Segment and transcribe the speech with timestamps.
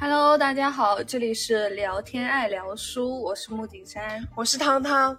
[0.00, 5.16] Hello，大家好，这里是聊天爱聊书，我是木景山，我是汤汤。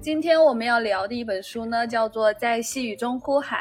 [0.00, 3.60] 今天我们要聊的一本书呢，叫做《在细雨中呼喊》，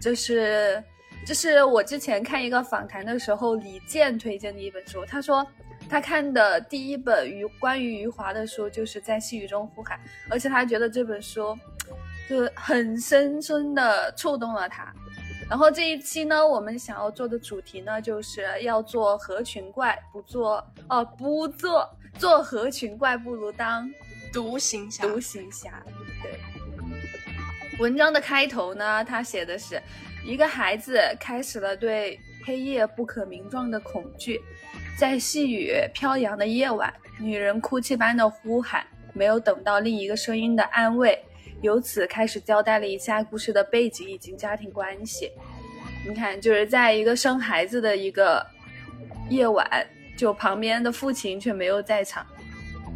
[0.00, 0.82] 这是
[1.26, 5.04] 这是我之前看一个访谈的时候，李健推荐的一本书。
[5.04, 5.46] 他说
[5.88, 10.00] 他看的第一本余关于余华的书就是在细雨中呼喊，
[10.30, 11.56] 而且他觉得这本书
[12.28, 14.92] 就很深深的触动了他。
[15.48, 23.90] 然后这一期呢，我们想要做的主题呢，就是要做合群怪，不做哦，不做做合群怪，不如当。
[24.32, 25.82] 独行侠，独行侠。
[26.22, 26.38] 对，
[27.78, 29.80] 文章的开头呢，他写的是
[30.26, 34.42] 一个孩子开始了对黑夜不可名状的恐惧，
[34.98, 41.24] 在细雨飘扬的夜晚，女人哭泣般的呼喊，没有等到另一个声音的安慰，
[41.62, 45.30] 由此开始交代了一下故事的背景以及家庭关系。
[46.06, 48.44] 你看，就是在一个生孩子的一个
[49.28, 49.68] 夜晚，
[50.16, 52.24] 就旁边的父亲却没有在场。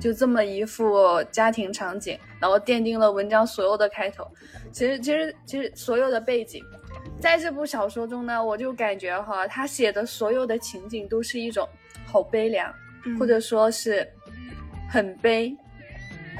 [0.00, 4.26] 就这么一副家庭场景，然后奠定了文章所有的开头。
[4.72, 6.64] 其实，其实，其实所有的背景，
[7.20, 11.68] 在这部小说中呢，我就感觉哈，他写的所有的情景都是一种
[12.06, 12.72] 好悲凉，
[13.18, 14.08] 或者说是
[14.88, 15.54] 很悲、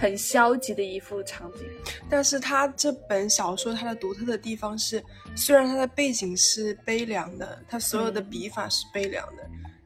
[0.01, 1.69] 很消极的一幅场景。
[2.09, 5.05] 但是他这本小说它的独特的地方是，
[5.37, 9.43] 虽然它的背景是悲凉的，它所有的笔法是悲凉的。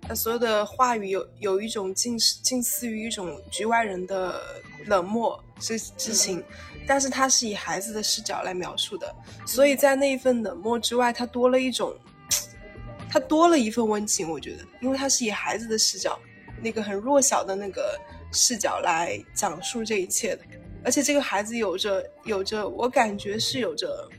[0.06, 4.38] 他所有的话语有有一种近近似于一种局外人的
[4.84, 6.44] 冷漠之之情，
[6.86, 9.10] 但是他是以孩子的视角来描述的，
[9.46, 11.96] 所以在那一份冷漠之外，他多了一种，
[13.08, 14.30] 他多了一份温情。
[14.30, 16.20] 我觉得，因为他是以孩子的视角，
[16.60, 17.98] 那个很弱小的那个
[18.34, 20.42] 视角来讲述这一切的，
[20.84, 24.10] 而且这个孩子有着有着，我感觉是有着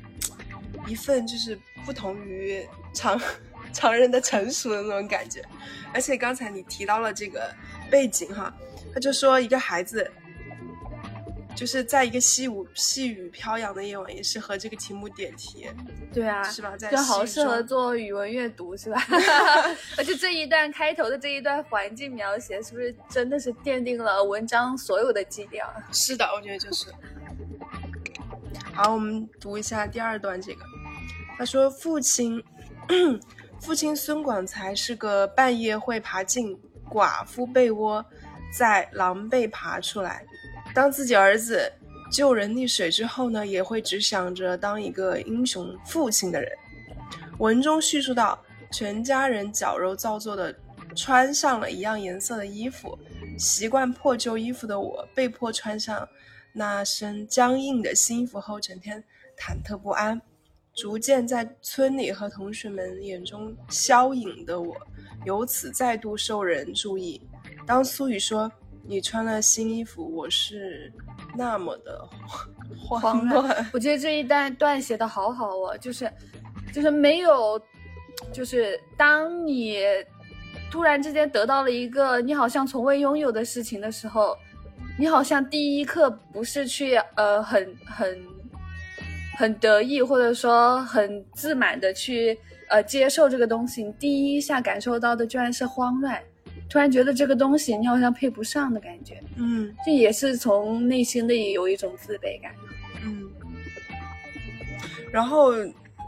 [0.88, 3.20] 一份就是不同于常。
[3.74, 5.44] 常人的成熟的那种感觉，
[5.94, 7.54] 而且刚才你提到了这个
[7.92, 8.56] 背景哈，
[8.94, 10.10] 他就说一个孩子，
[11.56, 15.68] 就是在一个细雨细雨飘扬的夜晚，也是和这个题目点题，
[16.14, 16.76] 对啊，是吧？
[16.78, 19.02] 就好适合做语文阅读，是吧？
[19.98, 25.66] 而且这一段开头的这一段环境描写，是不是真的是奠定了文章所有的基调？
[25.92, 26.88] 是的，我觉得就是。
[28.74, 30.62] 好，我们读一下第二段，这个
[31.38, 32.44] 他说父亲。
[33.62, 36.56] 父亲孙广才是个半夜会爬进
[36.88, 38.06] 寡妇被窝，
[38.56, 40.24] 在狼狈爬出来。
[40.76, 41.72] 当自己儿子
[42.12, 46.52] 救人溺水之后呢，也会只想着当一个英雄父亲的人。
[47.40, 48.38] 文中叙述到，
[48.74, 50.54] 全家人矫揉造作的
[50.94, 53.00] 穿上了一样颜色的衣服，
[53.40, 56.08] 习惯破旧衣服的我，被迫穿上
[56.52, 59.02] 那身僵硬的新衣服后，整天
[59.38, 60.22] 忐忑不安。
[60.74, 64.76] 逐渐在村里和同学们眼中消隐的我，
[65.24, 67.22] 由此再度受人注意。
[67.66, 68.52] 当苏雨说
[68.88, 70.92] “你穿了新衣服”，我是
[71.36, 72.08] 那么的
[72.78, 73.70] 慌乱。
[73.74, 76.12] 我觉得这一段段写的好好哦，就是，
[76.74, 77.60] 就是没有，
[78.32, 79.80] 就是当你
[80.72, 84.38] 突然之间得到了一个你好像从未拥有的事情的时候，
[84.98, 88.36] 你好像第一刻不是去呃很很。
[89.38, 96.24] 很得意，或者说很自满的去呃接受这个东西，你第一下感受到的居然是慌乱，
[96.70, 102.54] 突然觉得这个东西你好像配不上的感觉，嗯，这也是从内心的有一种自卑感，
[103.04, 103.30] 嗯。
[105.12, 105.54] 然后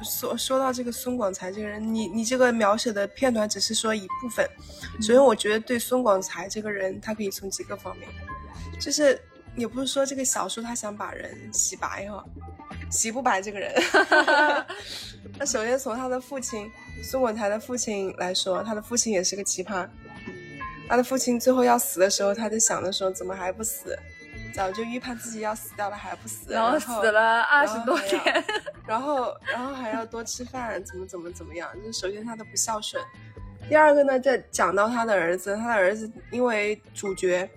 [0.03, 4.47] 说说到这个孙广才这个人，你你这个描写的片段只是说一部分，
[5.01, 8.09] 所以我觉得对孙广才这个人，他可以从几个方面，
[8.79, 9.19] 就是
[9.55, 12.23] 也不是说这个小说他想把人洗白哈。
[12.89, 13.73] 洗不白这个人。
[15.37, 16.71] 那首先从他的父亲
[17.03, 19.85] 孙广才的父亲来说，他的父亲也是个奇葩。
[20.87, 23.97] 他的父亲最后要死的时候，他在想的时候怎么还不死？
[24.53, 28.43] 早就预判自己要死掉了还不死，然后死了二十多年，
[28.87, 31.69] 然后然后还要多吃饭，怎么怎么怎么样？
[31.83, 33.03] 就首先他的不孝顺。
[33.69, 37.47] 第二个呢，在讲到他的儿子，他的儿子因为主角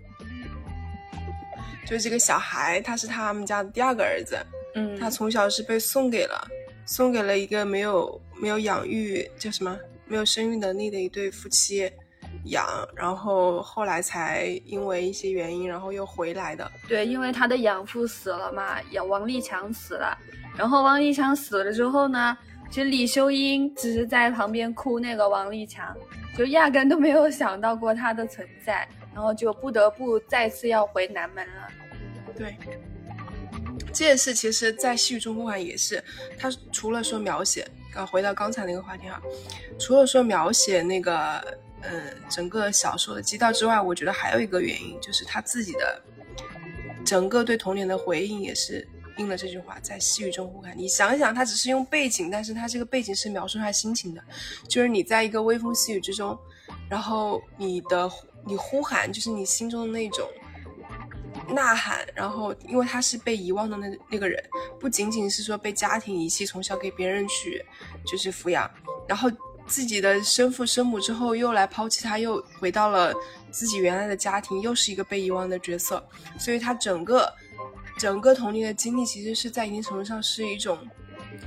[1.86, 4.36] 就是这个小孩，他是他们家的第二个儿子。
[4.74, 6.48] 嗯，他从小是被送给了，
[6.84, 11.90] 送给了一个没有没有养育叫什么没有生育能力的一对夫妻
[12.44, 16.70] 养，然后后来才因为一些原因，然后又回来的。
[16.88, 20.16] 对，因为他的养父死了嘛，养王立强死了，
[20.56, 22.36] 然后王立强死了之后呢，
[22.70, 25.96] 其实李修英只是在旁边哭，那个王立强
[26.36, 31.68] 就压根都没有想到过他的存在，然后就不得不再次要回南门了。
[32.36, 32.56] 对。
[33.92, 36.02] 这件事其实，在戏剧中呼喊也是，
[36.38, 39.20] 他除了说描写啊，回到刚才那个话题哈，
[39.80, 41.42] 除了说描写那个
[41.82, 46.02] 呃整个小说的基调之外，我觉得还有一个原因就是他自己的
[47.04, 48.86] 整个对童年的回应也是
[49.18, 50.76] 应了这句话，在细雨中呼喊。
[50.76, 54.22] 你想想，他只是用背景，但是他这个背景是描述他心情的，
[54.68, 56.38] 就是你在一个微风细雨之中，
[56.88, 58.10] 然后你的
[58.44, 60.28] 你呼喊，就是你心中的那种。
[61.48, 64.42] 呐喊，然后因为他是被遗忘的那那个人，
[64.78, 67.64] 不仅仅是说被家庭遗弃，从小给别人去
[68.06, 68.70] 就是抚养，
[69.08, 69.28] 然后
[69.70, 73.14] 自己的生父生母之后又来抛弃他，又回到了
[73.50, 76.04] 自己原来的家庭，又是一个被遗忘的角色，
[76.38, 77.32] 所以他整个
[77.96, 80.76] 整个童年的经历其实是在一定程度上是一种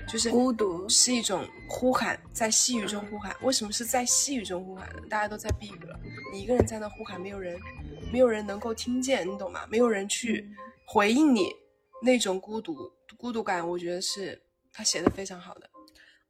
[0.07, 3.35] 就是孤独，是一种呼喊，在细雨中呼喊。
[3.41, 5.01] 为什么是在细雨中呼喊呢？
[5.09, 5.99] 大家都在避雨了，
[6.31, 7.59] 你一个人在那呼喊，没有人。
[8.11, 9.61] 没有人能够听见，你懂吗？
[9.67, 10.47] 没有人去
[10.85, 11.51] 回应你
[12.03, 12.77] 那种孤独
[13.17, 14.39] 孤独感，我觉得是
[14.71, 15.67] 他写的非常好的。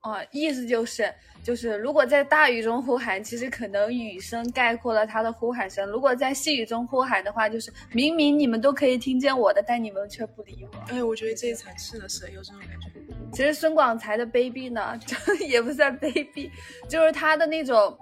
[0.04, 1.12] 哦，意思就是，
[1.44, 10.78] 就是如果在大雨中呼喊，其实可能雨声概括了他的呼喊声；如果在细雨中呼喊的话，就是明明你们都可以听见我的，但你们却不理我。
[10.94, 12.88] 哎，我觉得这一场是的是有这种感觉。
[13.32, 15.00] 其实孙广才的卑鄙呢，
[15.48, 16.50] 也不算卑鄙，
[16.88, 17.98] 就是他的那种。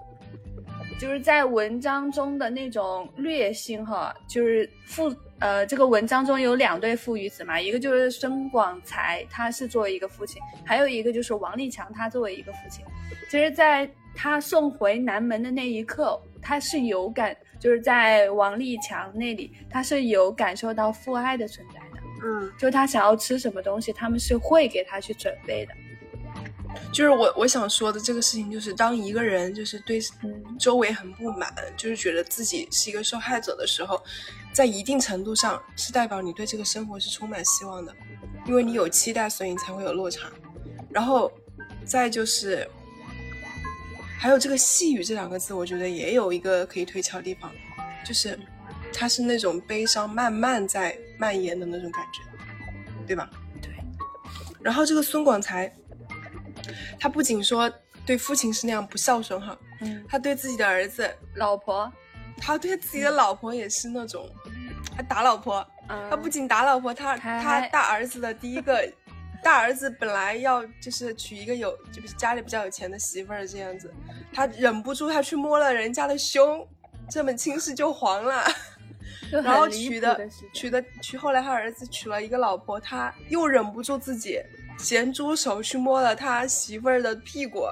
[1.00, 5.12] 就是在文章中的那种略性哈，就是父
[5.42, 12.84] 呃，这个文章中有两对父与子嘛，一个就是孙广才，他是作为一个父亲，还有一个就是王立强，他作为一个父亲。
[13.28, 22.00] 其实，在他送回南门的那一刻，他是有感，就是在王立强那里，他是有感受到父爱的存在的。
[22.24, 25.74] 嗯，就他想要吃什么东西，他们是会给他去准备的。
[26.92, 29.98] 就是我我想说的这个事情，就是当一个人就是对
[30.56, 34.02] 周围很不满，就是觉得自己是一个受害者的时候，
[34.52, 37.94] 在一定程度上是代表你对这个生活是充满希望的，
[38.46, 40.28] 因为你有期待，所以你才会有落差。
[40.90, 41.32] 然后
[41.84, 42.68] 再就是
[44.18, 47.50] 还有这个“细雨”这两个字，我觉得也有一个可以推敲的地方，
[48.04, 48.38] 就是
[48.92, 52.20] 它是那种悲伤慢慢在蔓延的那种感觉，
[53.06, 53.30] 对吧？
[53.60, 53.72] 对。
[54.60, 55.72] 然后这个孙广才。
[57.00, 57.68] 他不仅说
[58.06, 61.92] 对父亲是那样不孝顺哈，嗯，他对自己的儿子、老婆，
[62.38, 64.30] 他对自己的老婆也是那种，
[64.94, 65.66] 他打老婆，
[66.10, 68.86] 他不仅打老婆，他他大儿子的第一个，
[69.42, 73.92] 大儿子本来要就是娶一个有就是家里比较有钱的媳妇儿这样子，
[74.32, 76.66] 他忍不住他去摸了人家的胸，
[77.10, 78.44] 这门亲事就黄了，
[79.30, 84.40] 然后娶的 娶的娶后来他儿子娶了一个老婆，他又忍不住自己。
[84.78, 87.66] 咸猪手去摸了他媳妇儿的屁股，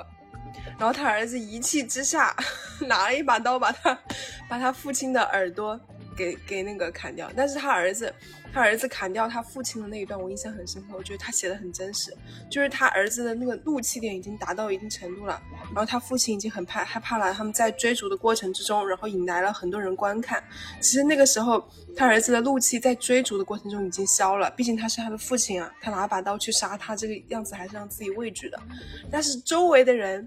[0.78, 2.36] 然后他儿子一气之下
[2.86, 3.98] 拿了一把刀，把他
[4.48, 5.80] 把他父亲的耳朵
[6.20, 7.30] 给给那个砍掉。
[7.34, 8.12] 但是他儿子。
[8.52, 10.88] 他儿子砍掉他父亲的那一段，我印象很深刻。
[10.96, 12.12] 我觉得他写的很真实，
[12.50, 17.32] 就是他儿子的那个怒气点已经达到一定程度了，然后他父亲已经很怕害怕了。
[17.32, 20.42] 他们在追逐的过程之中，然后引来了很多人观看。
[20.80, 21.64] 其实那个时候，
[21.96, 28.60] 他儿子的怒气在追逐的过程中已经消了，毕竟他是他的父亲啊，他拿把刀去杀他，这个样子还是让自己畏惧的。
[29.12, 30.26] 但是周围的人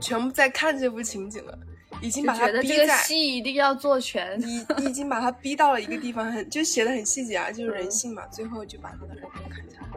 [0.00, 1.58] 全部在看这幅情景了。
[2.00, 8.26] 已经把他逼在戏一定要做全，你已经把他逼到了一个地方，很就写的很细节啊，就是人性嘛。
[8.28, 9.88] 最后就把他的人给砍下来。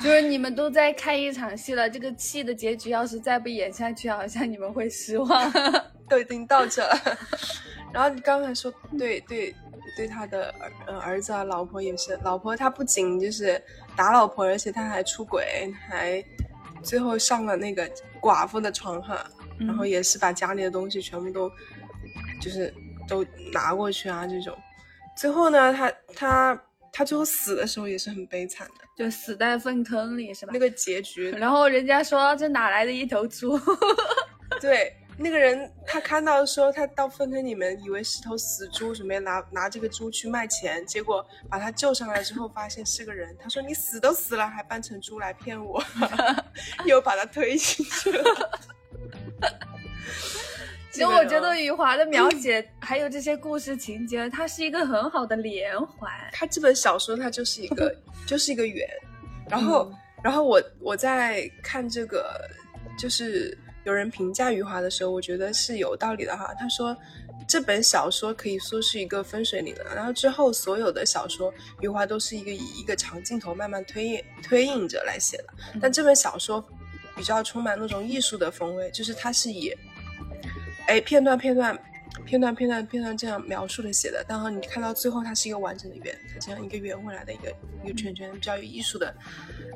[0.00, 5.52] 就是你们都在看一场戏了，这个戏的结局要是再不演下去，好像你们会失望。
[6.08, 7.18] 都已经到这了，
[7.92, 9.54] 然后你刚才说对对
[9.96, 13.62] 对他的儿呃儿子啊老婆也是，老婆他不仅就是
[13.96, 16.22] 打老婆，而且他还出轨，还
[16.82, 17.88] 最后上了那个
[18.20, 19.24] 寡妇的床哈。
[19.58, 21.50] 然后也是把家里的东西全部都，
[22.40, 22.72] 就是
[23.08, 24.56] 都拿过去啊，这种。
[25.16, 30.50] 最后呢，他他他最后死的时候也是很悲惨的，就死在粪坑里，是吧？
[30.52, 31.30] 那个结局。
[31.32, 33.58] 然后人家说这哪来的一头猪？
[34.60, 43.36] 对，那个人他看到的时候，他到粪坑里面以为是头死猪，准备拿拿这个猪去卖钱，结果把他救上来之后，发现是个人。
[43.38, 45.82] 他说你死都死了，还扮成猪来骗我，
[46.86, 48.50] 又把他推进去了。
[50.92, 56.12] 其实我觉得余华的描写还有这些故事情节，它是一个很好的连环。
[56.34, 57.96] 他这本小说它就是一个
[58.28, 58.86] 就是一个圆，
[59.48, 59.90] 然后
[60.22, 62.46] 然后我我在看这个
[62.98, 66.52] 就是有人评价余华的时候，我觉得是有道理的哈。
[66.58, 66.94] 他说
[67.48, 75.46] 这本小说可以说是一个分水岭了，然后之后所有的小说余华都是一个以一个长镜头慢慢推演推映着来写的，
[75.80, 76.62] 但这本小说。
[77.16, 79.72] 比较充满那种艺术的风味，就是它是以，
[80.86, 81.78] 哎片段片段
[82.24, 87.54] 片段片段片段这样描述的写的，然后你看到最后它是一个完整的圆，它这样一个圆回来的一个
[87.84, 89.14] 一个圈圈，比较有艺术的，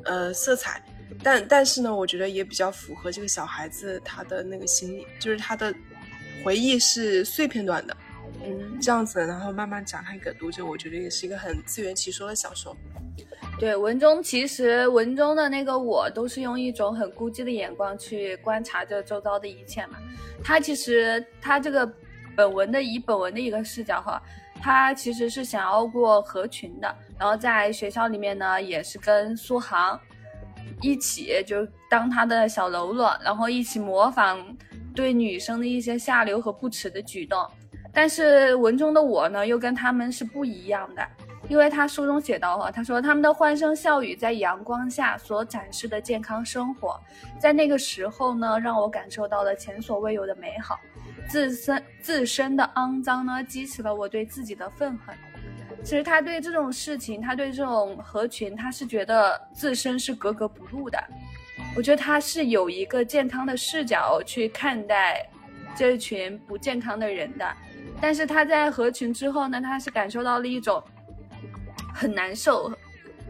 [0.04, 0.82] 呃色彩。
[1.22, 5.72] 但但是呢，我觉得也比较符合这个小孩子他的那个心理，就是他的
[6.44, 7.96] 回忆是碎片段的，
[8.44, 12.76] 嗯，这样子，然后慢慢展开给读者，我觉得也是一个很自圆其说的小说。
[13.58, 19.96] 对，文中其实文中的那个我都是用一种很孤寂的眼光去观察着周遭的一切嘛。
[20.44, 21.90] 他其实他这个
[22.36, 24.22] 本文的以本文的一个视角哈，
[24.60, 29.98] 他其实是想要过合群的，然后在学校里面呢也是跟苏杭
[30.82, 34.38] 一起就当他的小喽啰，然后一起模仿
[34.94, 37.42] 对女生的一些下流和不耻的举动。
[37.90, 41.02] 但是文中的我呢又跟他们是不一样的。
[41.48, 47.00] 因为他书中写到哈，他说他们的欢声笑语在阳光下所展示的健康生活，
[47.38, 50.78] 在那个时候呢，让我感受到了前所未有的美好。
[51.28, 55.14] 自身自身的肮脏呢，激起了我对自己的愤恨。
[55.84, 60.98] 其实他对这种事情，他对这种合群，他是觉得自身是格格不入的。
[61.76, 65.24] 我觉得他是有一个健康的视角去看待
[65.76, 67.46] 这群不健康的人的，
[68.00, 70.82] 但是他在合群之后呢，他是感受到了一种。
[71.96, 72.70] 很难受，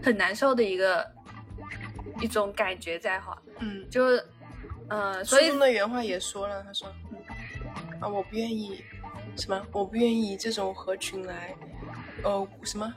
[0.03, 1.09] 很难受的一个
[2.21, 4.05] 一种感觉在哈，嗯，就，
[4.89, 6.89] 呃，所以的原话也说了，他说，
[8.01, 8.85] 啊，我不愿意，
[9.37, 9.65] 什么？
[9.71, 11.55] 我不愿意以这种合群来，
[12.25, 12.93] 呃，什么？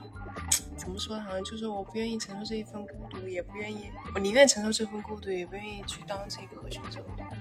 [0.80, 1.14] 怎么说？
[1.20, 7.00] 好像就是我不愿意承受这一份孤独，也不愿意，我宁愿承受这份孤独，也不愿意去当这个合群者。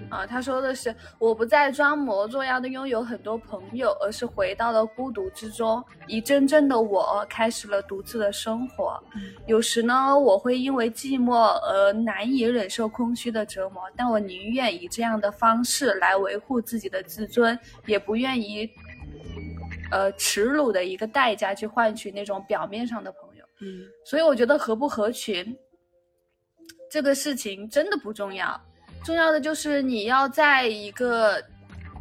[0.10, 9.02] 啊，他说的是，我不再装模作样的拥有很多朋友，而是回到了孤独之中，以真正的我开始了独自的生活。
[9.48, 18.70] 有时呢，我会因为寂寞而难以忍受空虚的折磨，但我宁愿以这样的方式来维护自己的自尊，也不愿意，
[19.92, 23.29] 呃，耻辱的一个代价去换取那种表面上的朋友。
[23.62, 25.58] 嗯，所以我觉得合不合群
[26.90, 28.60] 这个事情真的不重要，
[29.04, 31.44] 重要的就是你要在一个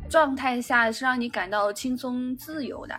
[0.08, 2.94] 状态下是让你感到轻松自由的。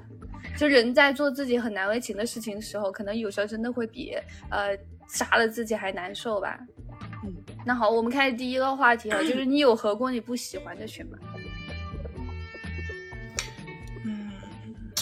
[0.58, 4.14] 就人在做自己很难为情的事情的时候，可能有时候真的会比
[4.52, 6.60] 呃杀了自己还难受吧。
[7.24, 7.34] 嗯，
[7.66, 11.18] 那好，我们开始第一个话题啊，就是你有合过你不喜欢的群吗？
[14.06, 14.32] 嗯，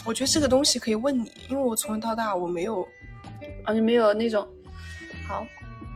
[0.06, 2.88] 我觉得这个东西可以问你，因为我从小到大我没有。
[3.64, 4.48] 啊，你没有那种
[5.28, 5.46] 好，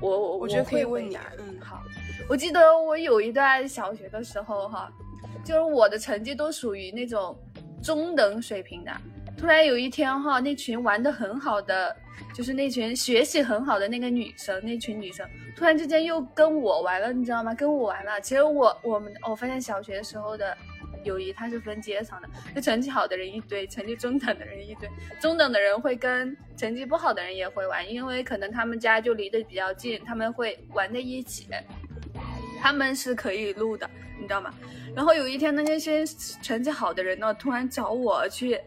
[0.01, 1.17] 我我我觉得可以问你。
[1.37, 1.81] 嗯，好，
[2.29, 4.91] 我记得我有一段小学的时候哈，
[5.43, 7.37] 就是我的成绩都属于那种
[7.81, 8.91] 中等水平的。
[9.37, 11.95] 突然有一天哈，那群玩的很好的，
[12.35, 17.53] 就是那群学习很好的那个女生，那群女生突然之间又跟我玩了，你知道吗？
[17.53, 18.19] 跟我玩了。
[18.21, 20.57] 其实我我们我发现小学时候的。
[21.03, 24.89] 友谊它是分阶层的，就成绩好的人一堆，成绩中等的人一堆，
[25.19, 31.47] 中等的人会跟成绩不好的人也会玩，因为可能他们家就离得比较近，他们会玩在一起，
[32.61, 33.89] 他们是可以录的，
[34.19, 34.53] 你知道吗？
[34.95, 36.05] 然后有一天呢，那些
[36.41, 38.59] 成绩好的人呢，突然找我去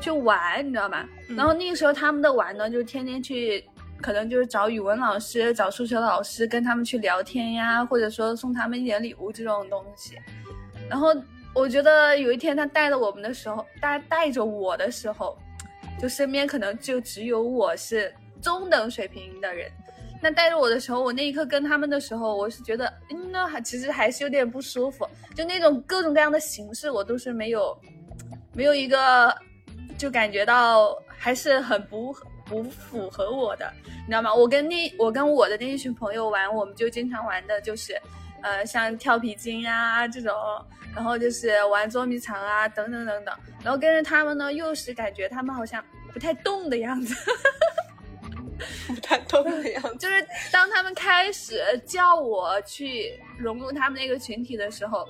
[0.00, 1.04] 去玩，你知道吗？
[1.28, 3.64] 然后那个时候他们的玩呢，就天天去，
[4.00, 10.16] 可能就是找语文老师、找数学老师跟他们去聊天呀，或者说送他们一点礼物这种东西，
[10.88, 11.14] 然后。
[11.54, 15.36] 我觉得有一天他带着我们的时候，带带着我的时候，
[16.00, 19.70] 就身边可能就只有我是中等水平的人。
[20.22, 25.08] 那带着我的时候，我那一刻跟他们的时候，我是觉得，嗯，那还其实还是有点不舒服。
[25.34, 27.74] 就那种各种各样的形式，我都是没有，
[28.52, 29.34] 没有一个，
[29.96, 32.14] 就感觉到还是很不
[32.44, 34.34] 不符合我的，你知道吗？
[34.34, 37.98] 我跟那我跟我的那一群朋友玩，我们就经常玩的就是，
[38.42, 40.34] 呃，像跳皮筋啊这种。
[40.92, 43.32] 然后就是玩捉迷藏啊，等等等等。
[43.62, 45.80] 然后跟着他们呢，又是感觉他们好像
[46.12, 47.14] 不太动的样子，
[48.92, 49.94] 不太动的样子。
[49.98, 55.06] 就是当他们开始叫我去融入他们那个群体的时候，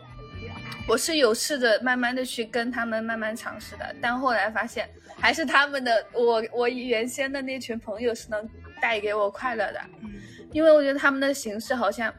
[0.87, 3.97] 我是有试着慢慢的去跟他们慢慢尝试的。
[4.03, 4.87] 但后来发现，
[5.19, 8.47] 还是他们的我我原先的那群朋友是能
[8.83, 9.81] 带给我快乐的，
[10.53, 12.13] 因为我觉得他们的形式好像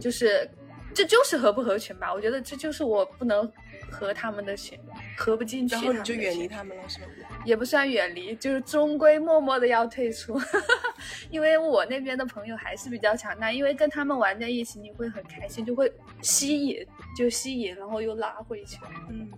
[0.00, 0.50] 就是。
[0.92, 2.12] 这就是合不合群吧？
[2.12, 3.48] 我觉得这就是我不能
[3.92, 4.76] 合他们的群，
[5.16, 5.76] 合不进去。
[5.76, 7.06] 然后你就远离他们了，是吗？
[7.44, 10.36] 也不算远离，就是终归默默的要退出，
[11.30, 15.90] 因为我那边的朋友还是比较强大，因为跟他们玩在一起，你会很开心，就会
[16.22, 16.84] 吸引，
[17.16, 18.76] 就吸引，然后又拉回去。
[19.10, 19.30] 嗯。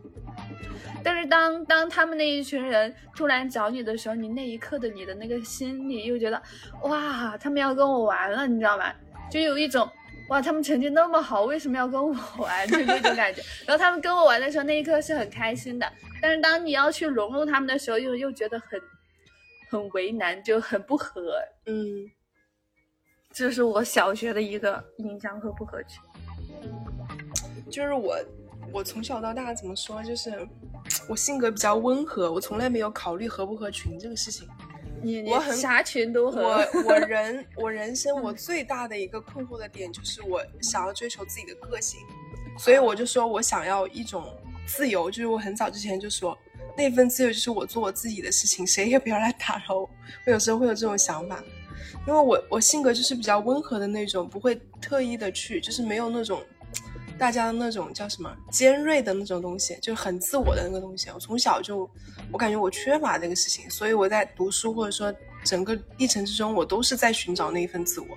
[1.05, 6.43] 但是当当他们那一群人突然找你的时候，你那一刻的你的那个心里又觉得，
[6.85, 8.91] 哇，他们要跟我玩了，你知道吗？
[9.31, 9.87] 就有一种。
[10.29, 12.67] 哇，他们成绩那么好，为什么要跟我玩？
[12.69, 13.43] 就那种感觉。
[13.67, 15.93] 然后他们跟我玩的时候，那一刻是很开心的。
[16.21, 18.81] 但是当你要去融入他们的时候，又又觉得很
[19.69, 21.35] 很为难，就很不合。
[21.67, 22.11] 嗯，
[23.33, 26.01] 这是我小学的一个印象和不合群。
[27.71, 28.17] 就是我，
[28.73, 30.47] 我从小到大怎么说，就是
[31.09, 34.49] 我性格比较温和，我从来没有考虑合不合群这个事情。
[35.03, 36.41] 你我很啥群都合。
[36.41, 42.01] 我我 人我人生我最大的一个困惑的点就是我想要追求自己的个性，
[42.59, 44.25] 所以我就说我想要一种
[44.67, 46.37] 自由，就是我很早之前就说
[46.77, 49.91] 那份自由就是我做我自己的事情，谁也不要来打扰我。
[50.27, 51.43] 我有时候会有这种想法，
[52.07, 56.43] 因为我我性格就是比较温和的那种，不会特意的去，就是没有那种
[57.19, 61.09] 大家的那种叫什么尖锐的那种东西，就很自我的那个东西。
[61.15, 61.89] 我从小就
[62.33, 65.15] 我感觉我缺乏这个事情，所以我在读书或者说
[65.45, 68.09] 整个历程之中，我都是在寻找那一份自我。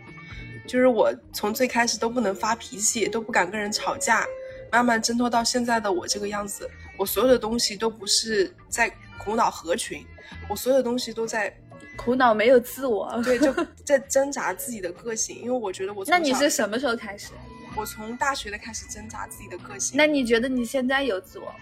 [0.68, 4.26] 就是我从最开始都不能发脾气，都不敢跟人吵架，
[4.72, 6.68] 慢慢挣脱到现在的我这个样子。
[6.98, 10.04] 我所有的东西都不是在苦恼合群，
[10.50, 11.56] 我所有的东西都在
[11.96, 13.22] 苦恼没有自我。
[13.24, 15.38] 对，就在挣扎自己的个性。
[15.38, 17.30] 因为我觉得我那你是什么时候开始？
[17.76, 19.98] 我从大学的开始挣扎自己的个性。
[19.98, 21.56] 那你觉得你现在有自我吗？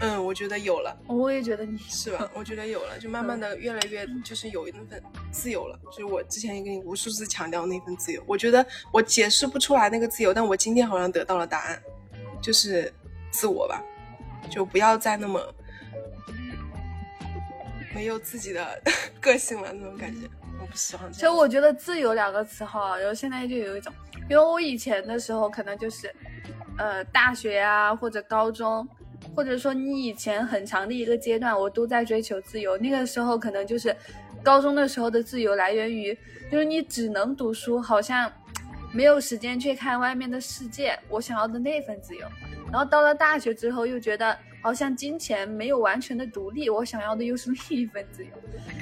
[0.00, 0.96] 嗯，我觉得有了。
[1.06, 2.28] 我也觉得你是吧？
[2.34, 5.78] 我觉得有了，就慢慢的越来越就是有那份自由了。
[5.86, 11.80] 就是我之前也跟你无数次强调那份自由，我觉得我解释不出来那个自由，但我今天好像得到了答案，
[12.42, 12.92] 就是
[13.30, 13.82] 自我吧，
[14.50, 15.40] 就不要再那么
[17.94, 18.82] 没有自己的
[19.20, 20.28] 个性了那种感觉，
[20.60, 21.34] 我不喜欢其这样。
[21.34, 23.92] 实我觉得“自由”两个词哈，然后现在就有一种，
[24.28, 26.12] 因为我以前的时候可能就是，
[26.78, 28.86] 呃，大学啊或者高中，
[29.34, 32.76] 或者说你以前很长的一个阶段，我都在追求自由。
[32.78, 33.94] 那个时候可能就是
[34.42, 36.16] 高中的时候的自由来源于，
[36.50, 38.30] 就是你只能读书，好像
[38.92, 42.26] 没有时间去看外面的世界，我想要的那份自由。
[42.70, 48.30] 然后到了大学之后，又觉得好像金钱没有完全的独立，我想要的又是另一份自由。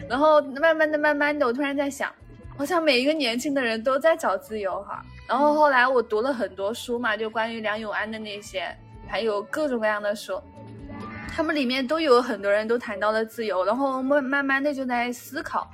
[0.09, 2.09] 然后慢慢的、慢慢的，我突然在想，
[2.57, 5.05] 好像每一个年轻的人都在找自由哈。
[5.29, 8.65] 然后后来我读了很多书嘛，就关于梁永安的那些，
[9.09, 10.41] 还有各种各样的书，
[11.35, 13.65] 他们里面都有很多人都谈到了自由。
[13.65, 15.69] 然后慢慢慢的就在思考，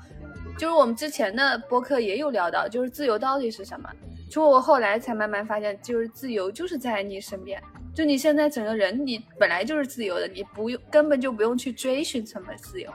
[0.57, 3.91] 就是我们之前的播客也有聊到，就是自由到底是什么。
[4.31, 7.63] 就我后来才慢慢发现，就是自由就是在你身边，
[7.99, 12.89] 就你现在整个人，你本来就是自由的，你不用根本就不用去追寻什么自由。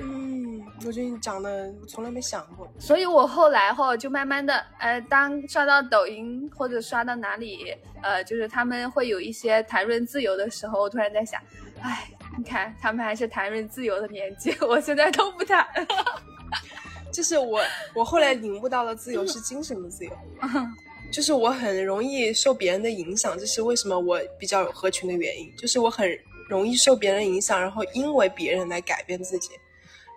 [0.00, 2.66] 嗯，我觉得你讲的我从来没想过。
[2.78, 11.38] 所以我后来后就慢慢的，呃，当刷到抖音或者刷到哪里，呃，就是他们会有一些谈论自由的时候，我突然在想，
[11.82, 15.68] 哎，你看他们还是谈论自由的年纪， 我现在都不谈。
[17.12, 17.60] 就是我，
[17.92, 20.10] 我后来领悟到了自由是精神的自由，
[21.10, 25.52] 就是我很容易受别人的影响，这是为什么我比较有合群的原因。
[25.56, 26.08] 就是我很
[26.48, 29.50] 容易受别人影响，然后因为别人来改变自己。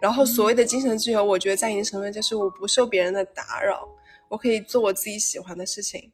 [0.02, 3.88] 然后所谓的精神自由，我觉得在一定程度就是我不受别人的打扰，
[4.28, 6.12] 我可以做我自己喜欢的事情，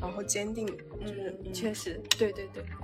[0.00, 2.64] 然后坚定，就是嗯，确实，对对对。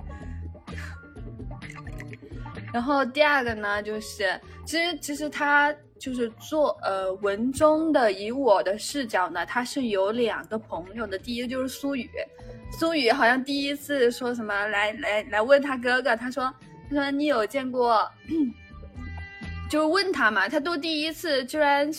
[2.71, 11.17] 然后第二个呢，就是其实其实他就是做呃文中的以我的视角呢，他是有两个朋友的。
[11.17, 12.07] 第一个就是苏雨，
[12.79, 16.53] 苏雨好像第一次说什么来来来问他哥哥，他说
[16.87, 18.07] 他说你有见过，
[19.67, 21.91] 就问他嘛，他都第一次居然。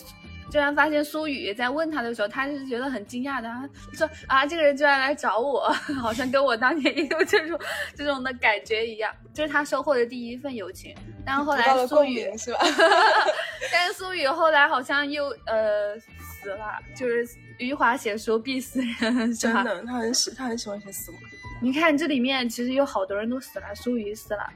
[0.51, 3.49] 居然发现苏雨在问他的时候，他是觉得很惊讶的，
[3.93, 5.69] 说啊，这个人居然来找我，
[6.01, 7.59] 好像跟我当年也有 这种
[7.95, 10.95] 这种的感觉一样，这是他收获的第一份友情。
[11.25, 12.61] 但是后来苏雨是吧？
[13.73, 17.27] 但是苏雨后来好像又呃死了，就是
[17.59, 19.65] 余华写书必死人，是吧？
[19.65, 21.21] 真的，他很喜，他很喜欢写死亡。
[21.61, 24.49] 你看这里面其实有好多人都死了，苏雨死了，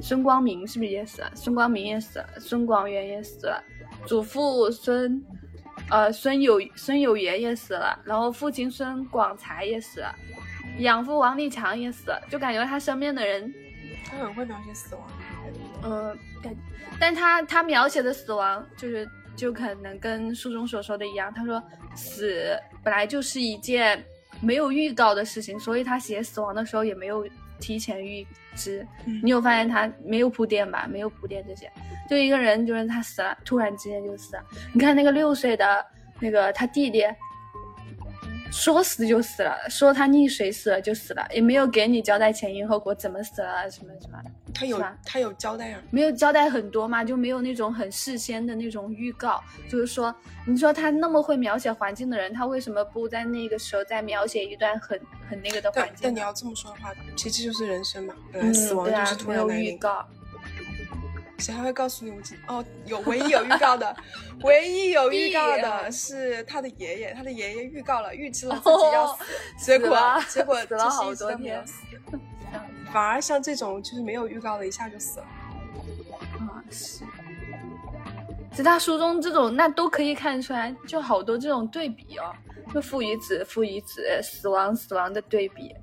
[0.00, 1.32] 孙光明是不是也死了？
[1.34, 3.64] 孙光明也死了，孙广元也死了，
[4.04, 5.22] 祖父孙，
[5.90, 10.14] 呃孙有孙有元也死了，然后父亲孙广才也死了，
[10.78, 13.52] 养父王立强也死了，就感觉他身边的人，
[14.04, 15.04] 他很会描写死亡。
[15.82, 16.54] 嗯，感，
[16.98, 21.62] 但他他描写的死亡就是就可能跟书中所说的一样，他说
[21.94, 24.04] 死本来就是一件
[24.40, 27.26] 没有预告的事情，所以他写死亡的时候也没有
[27.60, 28.86] 提前预知。
[29.06, 30.86] 嗯你有发现他没有铺垫吧？
[30.88, 31.70] 没有铺垫这些，
[32.08, 34.42] 就一个人就是他死了，突然之间就死了。
[34.72, 35.84] 你看那个六岁的
[36.20, 37.04] 那个他弟弟，
[38.50, 44.18] 说死就死了，说他溺水死了就死了，也没有给你交代前因后果，怎么死了什么什么。
[44.54, 45.82] 他有是吧他有交代啊。
[45.90, 49.42] 没有交代很多嘛，就没有那种很事先的那种预告。
[49.68, 50.14] 就是说，
[50.46, 55.94] 你说他那么会描写环境的人，他为什么不在那个时候再描写一段很很那个的环境？
[56.00, 59.74] 但但你要这么说的话，其实就是人生嘛，本来嗯，死亡对是，突然来临。
[59.74, 60.06] 预告。
[61.38, 62.64] 谁还会告诉你我记哦？
[62.86, 63.94] 有唯一有预告的，
[64.42, 69.24] 唯一有预告的 是他的爷爷，他的爷爷预告了，预知了自己要 死，
[69.64, 71.64] 结果结果死了好多天，
[72.92, 75.26] 反而像这种就是没有预告的，一下就死了。
[76.38, 77.04] 啊，是。
[78.54, 82.34] 其他书中这种那都可以看出来，就好多这种对比哦，
[82.72, 85.74] 就父与子、父与子、死亡、死亡的对比。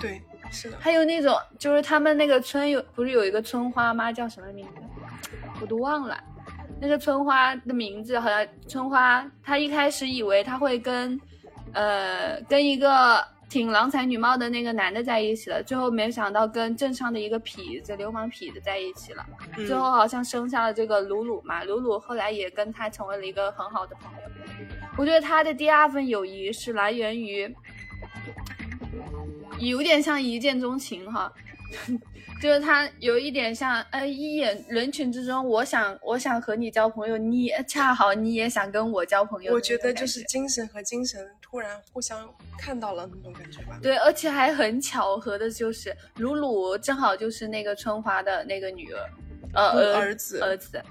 [0.00, 0.76] 对，是的。
[0.80, 4.12] 还有那种就是他们那个村有不是有一个村花吗？
[4.12, 4.82] 叫什么名字？
[5.60, 6.18] 我都忘了。
[6.80, 11.20] 那个村花的名字好像村花，她一开始以为她会跟，
[11.72, 13.24] 呃，跟一个。
[13.50, 19.26] 挺郎才女貌的那个男的在一起了，最后没想到跟镇上的一个痞子、流氓痞子在一起了，
[19.66, 21.64] 最后好像生下了这个鲁鲁嘛。
[21.64, 24.28] 鲁鲁后来也跟他成为了一个很好的朋友。
[24.96, 27.52] 我觉得他的第二份友谊是来源于，
[29.60, 31.32] 有点像一见钟情哈。
[32.42, 39.52] 就是他有一点像，呃，一眼人群之中，我想，我想和你交朋友，你恰好你也想跟我交朋友。
[39.52, 42.26] 我觉得就是精神和精神突然互相
[42.58, 43.78] 看到了那种感觉吧。
[43.82, 49.10] 对，而且还很巧合的就是，鲁鲁正好就是那个春华的那个女儿，
[49.52, 50.82] 呃，儿子，儿子，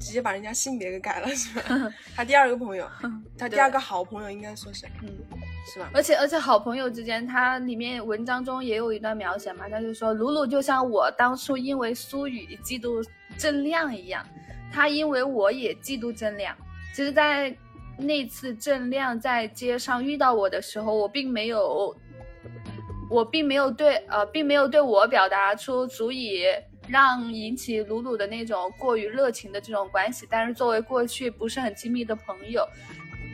[0.00, 1.92] 直接把人家性别给改了是吧？
[2.16, 2.88] 他第二个朋友，
[3.36, 5.14] 他第二个好朋友应该说是，嗯。
[5.66, 5.90] 是吧？
[5.94, 14.26] 而且而且好朋友之间，他里面文章中也有一段描写嘛，他就说鲁鲁就像我当初因为苏雨嫉妒郑亮一样，
[14.72, 16.56] 他因为我也嫉妒郑亮。
[16.94, 17.56] 其实，在
[17.96, 21.94] 那次郑亮在街上遇到我的时候，我并没有，
[23.08, 26.44] 我并没有对呃，并没有对我表达出足以
[26.88, 30.26] 让引起鲁鲁的那种过于热情的这种关系。
[30.28, 32.66] 但是作为过去不是很亲密的朋友。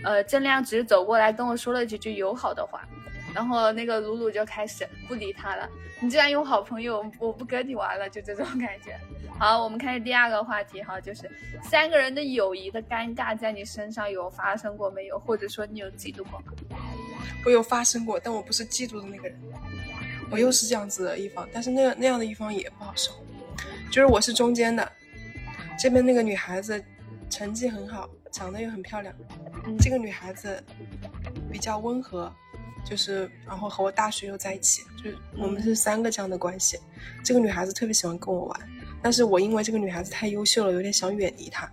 [0.06, 2.86] 呃，郑亮只是走过来跟我说了几句友好的话，
[3.34, 5.68] 然后那个鲁鲁就开始不理他了。
[5.98, 8.96] 你既然有好朋友，我不跟你玩了，就这种感觉。
[9.36, 11.28] 好，我们开始第二个话题哈，就是
[11.60, 15.18] 三个人的友谊的尴尬，在你身上有发生过没有？
[15.18, 16.52] 或者说你有嫉妒过吗？
[17.44, 19.36] 我有发生过，但我不是嫉妒的那个人，
[20.30, 23.10] 我又是这样子的一方，但是那那样的一方也不好受，
[23.90, 24.88] 就是我是中间的，
[25.76, 26.80] 这边那个女孩子
[27.28, 28.08] 成绩很好。
[28.36, 29.14] 长得又很漂亮，
[29.80, 30.62] 这个女孩子
[31.50, 32.30] 比较温和，
[32.84, 36.78] 就是然后和我大学又在一起，就是我们是三个这样的关系。
[37.24, 38.60] 这个女孩子特别喜欢跟我玩，
[39.02, 41.66] 但是我因为这个女孩子太优秀了，有点想远离她。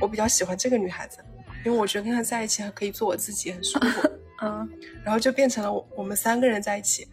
[0.00, 1.18] 我比较喜欢这个女孩子，
[1.64, 4.10] 因为我觉得跟她在一起还可以做我自己，很舒服。
[4.42, 4.68] 嗯，
[5.04, 7.06] 然后就变成了我们三个人在一起，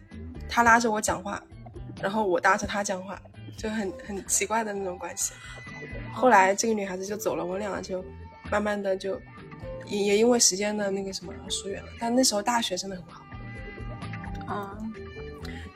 [0.48, 1.40] 她拉着我讲话，
[2.02, 3.22] 然后我搭着她讲话，
[3.56, 5.34] 就很很奇怪的那种关系。
[6.12, 8.04] 后来这个女孩子就走了，我俩就。
[8.52, 9.18] 慢慢的就
[9.86, 13.22] 也也因为时间的那个什么疏远了，但那时候大学真的很好。
[14.46, 14.76] 啊，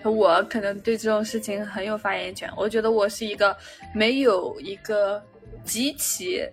[0.05, 2.51] 我可能对这种事情很有发言权。
[2.55, 3.57] 我觉得我是一个
[3.95, 5.25] 没有一个
[5.65, 6.47] 极其，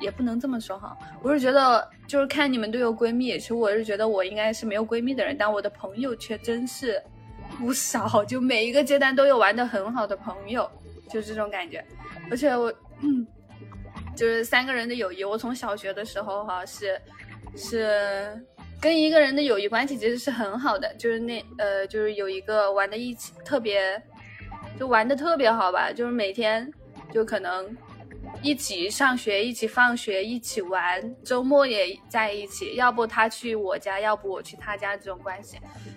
[0.00, 0.98] 也不能这么说哈。
[1.22, 7.00] 我是觉得就是看你们都有闺蜜，其实我是觉得我应该是没有闺蜜的人，但我的朋友却真是
[7.60, 10.68] 不少，就每一个阶段都有玩的很好的朋友，
[11.08, 11.84] 就这种感觉。
[12.28, 13.24] 而且我嗯。
[14.20, 17.00] 就是三个人的友谊，我从小学的时候哈是，
[17.56, 18.38] 是
[18.78, 23.98] 跟一个人的友谊关系其实是很好的，就是那呃就是有一个玩的一起特别，
[24.78, 26.70] 就玩的特别好吧，就是每天
[27.10, 27.74] 就可能
[28.42, 35.56] 一起上学，一起放学，一起玩，周末也在一起，要不他去我家，要不我去他家这种关系，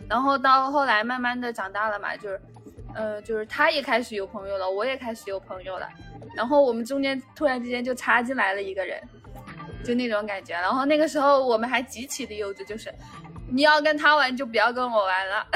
[0.10, 2.42] 然后到后来慢慢的长大了嘛，就是，
[2.96, 5.90] 呃就是他也开始有朋友了，我也开始有朋友了。
[6.36, 9.02] 然后我们中间突然之间就插进来了一个人，
[9.84, 10.54] 就那种感觉。
[10.54, 12.94] 然后那个时候我们还极其的幼稚，就是
[13.52, 15.48] 你要跟他玩就不要跟我玩了。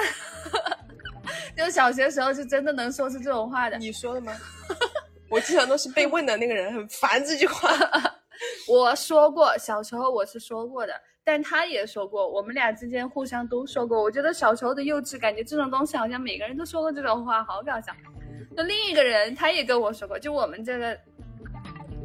[1.57, 3.77] 就小学时候是真的能说出这种话的。
[3.77, 4.31] 你说的吗？
[5.29, 7.69] 我经常都是被问的那个人，很烦这句话。
[8.69, 14.01] 我说过，小时候我是说过的，但他也说过，我们俩之间互相都说过。
[14.01, 17.91] 我觉得小时候的幼稚，感觉这种东西好像每个人都说过这种话，好搞笑。
[18.55, 20.97] 就另一个人，他也跟我说过，就我们这个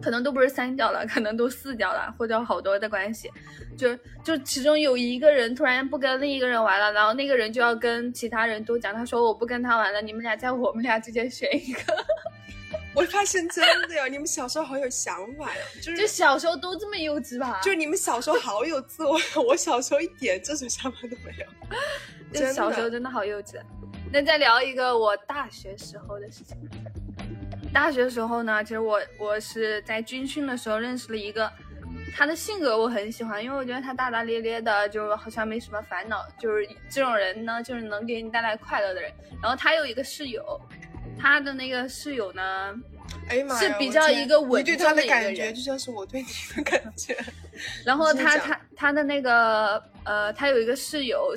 [0.03, 3.31] 可能都不是三角了，可能都四角了，或者好多的关系，
[3.77, 11.81] 就就其中有一个人突然不跟另一个人玩了，然后那个人就要跟其他人都讲，他说我不跟他玩了，你们俩在我们俩之间选一个。
[12.95, 17.59] 我发现真的呀，你们小时候好有想法呀，就是就小时候都这么幼稚吧？
[17.62, 19.18] 就你们小时候好有自我，
[19.49, 21.47] 我小时候一点这种想法都没有，
[22.38, 23.55] 就小时候真的好幼稚。
[24.12, 26.55] 那再聊一个我大学时候的事情。
[27.72, 31.51] 大学时候呢，其实我我是在军训的时候认识了一个，
[32.14, 39.11] 他的性格我很喜欢，因为我觉得他大大咧咧的，就好像没什么烦恼，就是这种人呢，就是能给你带来快乐的人。
[39.40, 40.61] 然后他有一个室友，
[41.18, 42.75] 他的那个室友呢，
[43.31, 47.16] 哎呀妈呀，是比较一个稳你对他的重的一个人感觉就像是我对你的感觉。
[47.87, 51.35] 然后他他他的那个呃，他有一个室友，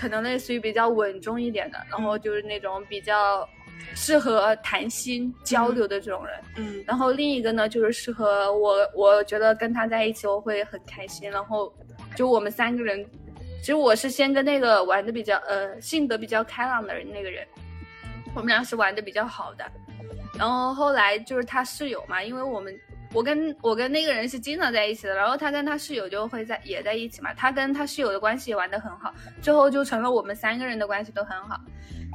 [0.00, 3.46] 可能类似于比较稳重一点的，然后就是那种比较
[3.94, 6.40] 适合谈心交流的这种人。
[6.56, 11.30] 嗯然后另一个呢，就是适合我，我觉得跟他在一起我会很开心。
[11.30, 11.70] 然后
[12.16, 13.04] 就我们三个人，
[13.60, 17.46] 其实我是先跟那个玩的比较呃性格比较开朗的人那个人，
[18.34, 19.64] 我们俩是玩的比较好的。
[20.38, 22.74] 然后后来就是他室友嘛，因为我们
[23.12, 31.60] 我跟我跟那个人是经常在一起的，然后他跟他室友就会在也在一起嘛，他跟他室友的关系也玩得很好，最后就成了我们三个人的关系都很好。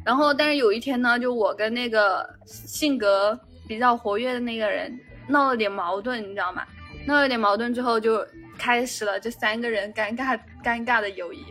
[0.05, 6.65] 然后但是有一天呢，就我跟那个性格比较活跃的那个人闹了点矛盾，你知道吗？
[7.05, 8.25] 闹了点矛盾之后，就
[8.57, 11.43] 开始了这三个人尴尬尴尬的友谊。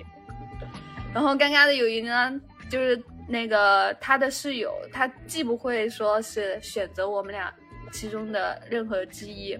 [1.12, 7.52] 然后尴尬的友谊呢，就是那个他的室友，他既不会说是选择我们俩
[7.94, 9.56] 其中的任何之一，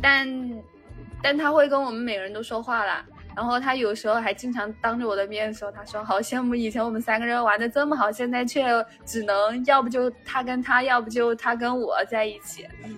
[0.00, 0.62] 但
[1.22, 3.04] 但他会跟我们每个人都说话啦。
[3.34, 8.62] 然后他有时候还经常当着我的面说，他说好羡慕以前我们三个人玩的这么好，现在却
[9.06, 12.66] 只能要不就他跟他，要不就他跟我在一起。
[12.84, 12.94] 嗯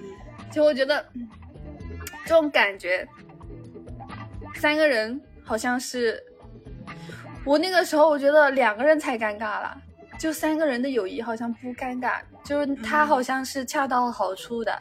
[0.50, 1.28] 就我觉得嗯
[2.24, 3.06] 这种感觉，
[4.56, 6.20] 三个人好像是
[7.44, 9.80] 我那个时候，我觉得两个人才尴尬了，
[10.18, 14.80] 就三个人的友谊好像不尴尬，就是他好像是恰到好处的，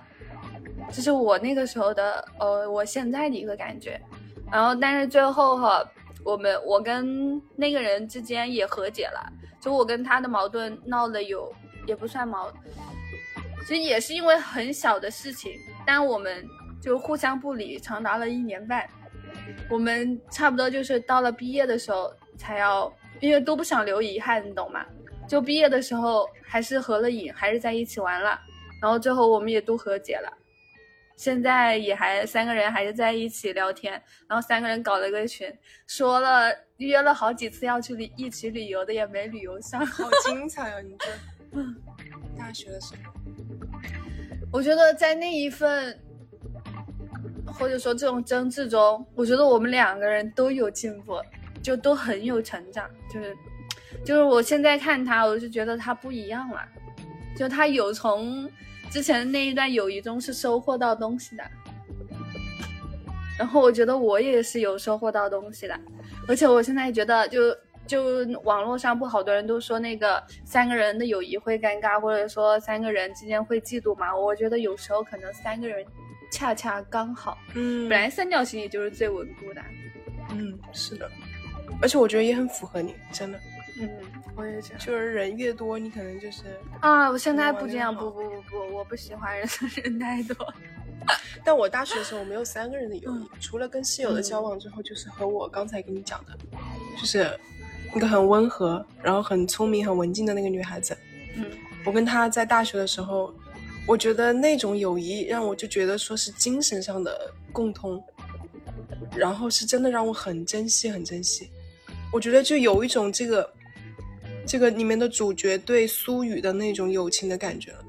[0.92, 4.00] 这是我那个时候的呃，我现在的一个感觉。
[4.52, 5.84] 然后，但是最后哈，
[6.24, 11.52] 我们我跟那个人之间也和解了，就我跟他的矛盾闹了有
[11.88, 12.52] 也不算矛，
[13.62, 15.54] 其实也是因为很小的事情，
[15.86, 16.46] 但我们
[16.82, 18.88] 就互相不理，长达了一年半。
[19.70, 22.92] 我们差不多就是到了毕业的时候才要，
[23.22, 24.86] 因为都不想留遗憾，你懂吗？
[25.32, 28.38] 就毕业的时候还是合了影，还是在一起玩了，
[28.82, 30.30] 然后最后我们也都和解了。
[31.16, 33.94] 现在也还三个人还是在一起聊天，
[34.28, 35.50] 然后三个人搞了个群，
[35.88, 39.80] 说了约了好几次要去旅一起旅游的，也没旅游上。
[39.88, 40.82] 好精彩哦！
[40.82, 41.08] 你这
[42.38, 43.14] 大学的时候，
[44.52, 45.98] 我觉得在那一份，
[47.46, 51.22] 或者说这种争执中，我觉得我们两个人都有进步，
[51.64, 52.86] 就都很有成长。
[53.10, 53.34] 就是，
[54.06, 56.62] 就是我现在看他，我就觉得他不一样了，
[57.36, 58.50] 就他有从
[58.90, 61.44] 之前那一段友谊中是收获到东西的。
[63.40, 65.80] 然后我觉得我也是有收获到东西的，
[66.28, 67.56] 而且我现在觉得就
[67.88, 74.16] 就网络上不好多人都说那个三个人的友谊会尴尬，或者说三个人之间会嫉妒嘛。
[74.16, 75.84] 我觉得有时候可能三个人
[76.32, 79.62] 恰恰刚好，嗯本来三角形也就是最稳固的。
[80.34, 81.10] 嗯是的，
[81.82, 83.40] 而且我觉得也很符合你，真的，
[83.82, 83.90] 嗯，
[84.36, 86.44] 我也觉得就是人越多，你可能就是，
[86.80, 89.48] 啊，我现在不这样，不不不不，我不喜欢人
[89.84, 90.36] 人太多。
[91.44, 96.38] 但我大学的时候我没有三个人的友谊，嗯除了跟室友的交往之后，就是和我刚才跟你讲的，
[97.00, 97.28] 就是
[97.96, 100.96] 一个很温和，然后很聪明、很文静的那个女孩子。
[101.36, 101.46] 嗯
[101.84, 103.34] 我跟她在大学的时候，
[103.88, 108.04] 我觉得那种友谊让我就觉得说是精神上的共通，
[109.16, 111.50] 然后是真的让我很珍惜、很珍惜。
[112.14, 113.52] 我觉得就有一种这个
[114.52, 117.86] 这个里面的主角对苏雨的那种友情的感觉了，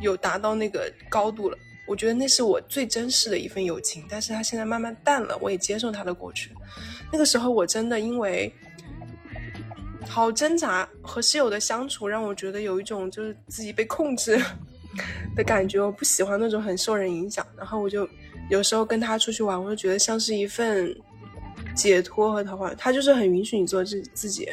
[0.00, 1.58] 有达到那个高度了。
[1.88, 6.52] 我觉得那是我最珍视的一份友情，但是他现在慢慢淡了，我也接受他的过去。
[7.12, 8.54] 那个时候我真的因为
[10.06, 14.40] 好挣扎和室友的相处，让我觉得有一种就是自己被控制
[15.34, 15.80] 的感觉。
[15.80, 18.08] 我不喜欢那种很受人影响，然后我就
[18.50, 20.96] 有时候跟他出去玩，我就觉得像是一份
[21.74, 22.72] 解脱和桃花。
[22.74, 24.48] 他就是很允许你做自自己，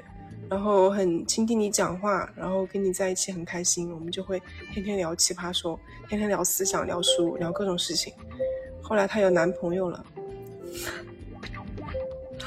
[0.49, 3.91] 然后很倾听你讲话，然后跟你在一起很开心。
[3.93, 4.41] 我们就会
[4.73, 8.13] 天天聊奇葩说，天天聊思想、聊书、聊各种事情。
[8.81, 10.05] 后来她有男朋友了。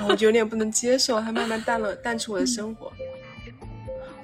[0.09, 2.91] 我就有点不能接受，他慢慢淡了，淡出我的生活。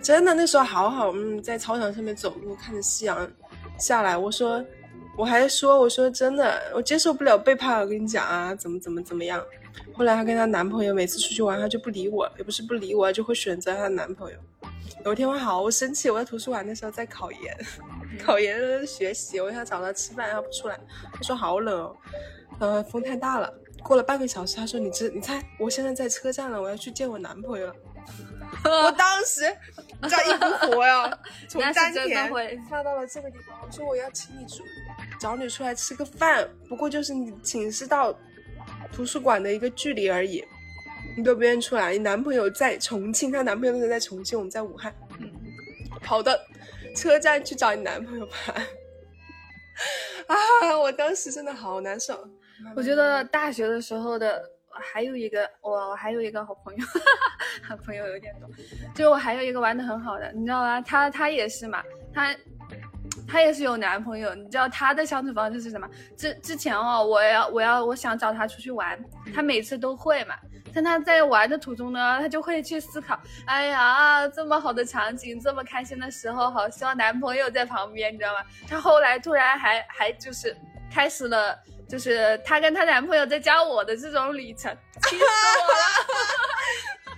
[0.01, 3.31] 真的，那时候好好，嗯，在操场上面走路，看着夕阳
[3.79, 4.17] 下来。
[4.17, 4.65] 我说，
[5.17, 9.43] 我还说，我说真的，我接受不了背叛，我跟你讲啊，怎么怎么怎么样。
[9.95, 14.37] 后来她跟她男朋友每次出去玩，她就不理我，也不是不理我，就会选择她的男朋友。
[15.05, 17.57] 有一天我好生气，我在图书馆的时候在考研，
[18.25, 20.79] 考研学习，我想找她吃饭，她不出来，
[21.13, 21.97] 她说好冷哦，
[22.59, 23.53] 呃，风太大了。
[23.83, 27.75] 过了半个小时，她说你知你猜，我现在在车站了，我要去见我男朋友了。
[28.65, 29.43] 我当时，
[30.03, 33.57] 你知道一股火呀，从 丹田会发到了这个地方。
[33.65, 34.65] 我说我要请你出，
[35.19, 38.17] 找你出来吃个饭，不过就是你寝室到
[38.93, 40.45] 图书馆的一个距离而已，
[41.17, 41.93] 你都不愿意出来。
[41.93, 45.31] 你男朋友在重庆，她男朋友那个在重庆，我们在武汉，嗯
[46.03, 46.39] 跑的
[46.95, 48.33] 车站去找你男朋友吧。
[50.29, 50.79] 啊！
[50.79, 52.27] 我当时真的好难受。
[52.75, 56.85] 我觉得大学的时候的还有一个，我我还有一个好朋友，
[57.63, 58.49] 好 朋友有点多，
[58.95, 60.81] 就我还有一个玩的很好的，你知道吗？
[60.81, 61.83] 他他也是嘛，
[62.15, 62.35] 他
[63.29, 65.89] 他也是有男朋友，你知道她的相处方式是什么？
[66.17, 68.99] 之之前哦，我要我要我想找她出去玩，
[69.35, 70.35] 她每次都会嘛。
[70.75, 78.41] 但她在玩的途中呢，她就会去思考，哎呀，这么好的场景，这么开心的时候，好希望男朋友在旁边，你知道吗？
[78.69, 80.55] 她后来突然还还就是
[80.93, 81.59] 开始了，
[81.89, 84.77] 就是她跟她男朋友在教我的这种旅程，
[85.09, 87.17] 气死我了，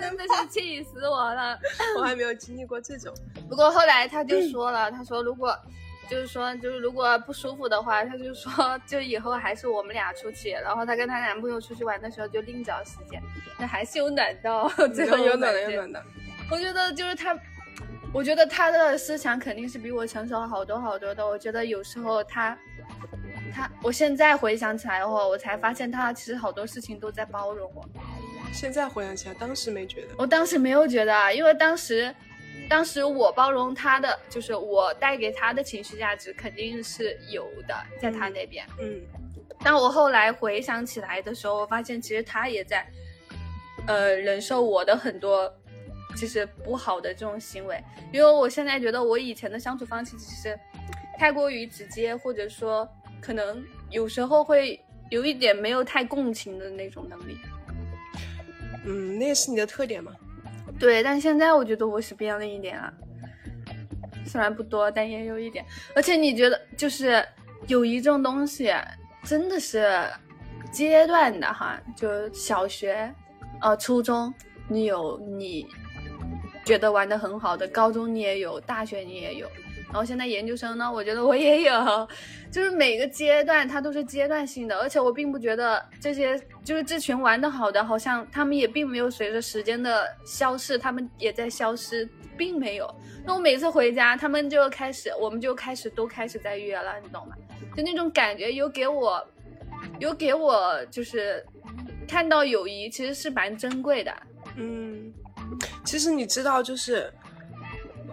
[0.00, 1.58] 真的是气死我了。
[1.98, 3.14] 我还没有经历过这种，
[3.50, 5.54] 不过后来他就说了，他说如果。
[6.08, 8.50] 就是说，就是如果不舒服的话，他就说，
[8.84, 13.22] 就以后还是我们俩出去，然后她跟她男朋友出去玩的时候就另找时间。
[13.56, 16.04] 那还是有暖到， 最后有暖的，有暖的。
[16.50, 17.38] 我觉得就是他，
[18.12, 21.24] 我觉得他的思想肯定是比我成熟好多好多的。
[21.24, 22.58] 我觉得有时候他，
[23.54, 27.88] 他，我现在回想起来的话，我才发现他其实好多事情都在包容我。
[28.52, 30.08] 现在回想起来，当时没觉得。
[30.18, 32.12] 我当时没有觉得，因为当时。
[32.70, 38.64] 当时我包容他的，就是我带给他的情绪价值肯定是有的，在他那边。
[38.78, 39.02] 嗯，
[39.58, 42.86] 但我后来回想起来的时候，我发现其实他也在，
[43.88, 45.52] 呃，忍受我的很多，
[46.16, 47.82] 其实不好的这种行为。
[48.12, 50.56] 因为我现在觉得我以前的相处方式其实
[51.18, 52.88] 太过于直接，或者说
[53.20, 54.80] 可能有时候会
[55.10, 57.36] 有一点没有太共情的那种能力。
[58.84, 60.14] 嗯，那也是你的特点嘛。
[60.80, 62.92] 对，但现在我觉得我是变了一点了，
[64.24, 65.62] 虽然不多，但也有一点。
[65.94, 67.22] 而且你觉得，就是
[67.66, 68.72] 友谊这种东西，
[69.22, 70.02] 真的是
[70.72, 71.78] 阶段的哈。
[71.94, 73.14] 就小学，
[73.60, 74.32] 呃，初中
[74.68, 75.66] 你有你
[76.64, 79.46] 觉得玩的很好的，高中你也有，大学你也有。
[79.92, 82.08] 然后现在研究生呢，我觉得我也有，
[82.48, 92.88] 就是每个阶段它都是阶段性的，而且我并不觉得这些就是这群玩的好的，好像他们也并没有随着时间的消逝，他们也在消失，并没有。
[93.24, 97.34] 那我每次回家，他们就开始，我们就开始都开始在约了，你懂吗？
[97.76, 99.20] 就那种感觉，有给我，
[99.98, 101.44] 有给我，就是
[102.06, 104.14] 看到友谊其实是蛮珍贵的。
[104.54, 105.12] 嗯，
[105.84, 107.12] 其实你知道，就是。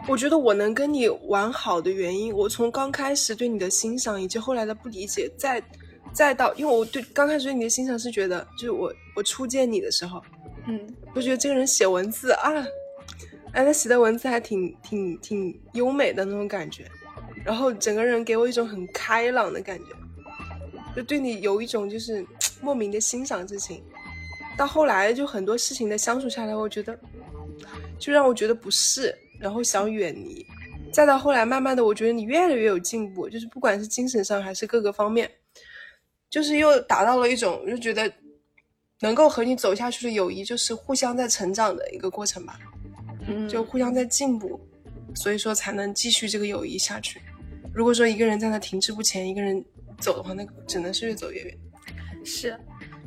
[0.07, 5.61] 我觉得我能跟你玩好的原因，我从刚开始对你的欣赏，以及后来的不理解，再
[6.13, 10.23] 再到，因为我对刚开始对你的欣赏是觉得，就是我我初见你的时候，
[10.65, 10.79] 嗯，
[11.13, 12.53] 我觉得这个人写文字啊，
[13.51, 16.89] 哎，他写的文字还挺挺挺优美的那种感觉，
[17.43, 19.85] 然后整个人给我一种很开朗的感觉，
[20.95, 22.25] 就对你有一种就是
[22.61, 23.83] 莫名的欣赏之情。
[24.57, 26.97] 到后来就很多事情的相处下来，我觉得
[27.99, 29.15] 就让我觉得不是。
[29.39, 30.45] 然后想远离，
[30.91, 35.29] 再到后来，慢慢的，我觉得你越来越有进步，就是不管是精神上还是各个方面，
[36.29, 38.11] 就是又达到了一种，就觉得
[39.01, 42.59] 能够和你走下去的友谊，就是互相在成长的一个过程吧，
[43.27, 44.59] 嗯，就互相在进步，
[45.13, 47.21] 所以说才能继续这个友谊下去。
[47.73, 49.63] 如果说一个人在那停滞不前，一个人
[49.99, 51.57] 走的话，那只能是越走越远。
[52.25, 52.59] 是，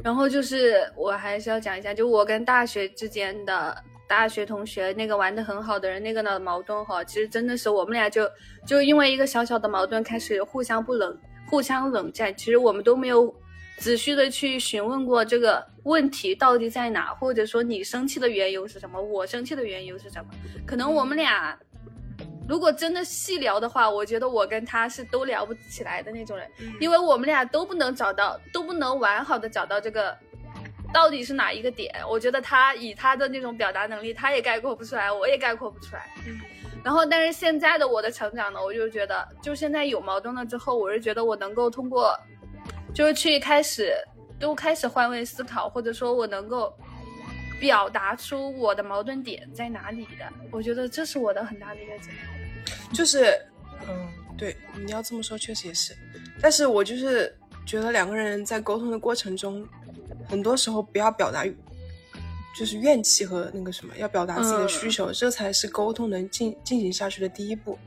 [0.05, 3.85] 然后就是我还是要讲一下，就我跟大学之间的。
[4.11, 8.29] 大学同学那个玩的很好的人，那个呢矛盾哈，其实真的是我们俩就
[8.67, 11.17] 就因为一个小小的矛盾开始互相不冷，
[11.49, 12.37] 互相冷战。
[12.37, 13.33] 其实我们都没有
[13.79, 20.31] 仔细的去询问过这个问题到底在哪，或者说你生气的缘由是什么，我生气的缘由是什么？
[20.67, 21.57] 可能我们俩
[22.49, 30.19] 如果真的细聊的话，我觉得我跟他是都聊不起来的那种人，因为我们俩都不能找到，都不能完好的找到这个。
[30.93, 31.95] 到底是哪一个点？
[32.09, 36.09] 我觉得他以他的那种表达能力，他也概括不出来，我也概括不出来。
[36.27, 36.41] 嗯。
[36.83, 42.19] 然后，但是现在的我的成长呢，我就觉得，就现在有矛盾了之后，我是觉得我能够通过，
[42.95, 43.95] 就是去开始
[44.39, 46.75] 都开始换位思考，或者说我能够
[47.61, 50.27] 表达出我的矛盾点在哪里的。
[50.51, 52.95] 我觉得这是我的很大的一个进步。
[52.95, 53.39] 就是，
[53.87, 55.95] 嗯，对，你要这么说确实也是。
[56.41, 57.37] 但是我就是
[57.67, 59.69] 觉得两个人在沟通的过程中。
[60.29, 61.45] 很多时候不要表达，
[62.57, 67.79] 就是怨气和那个什么，要表达自己的需求，这才是沟通能进进行下去的第一步。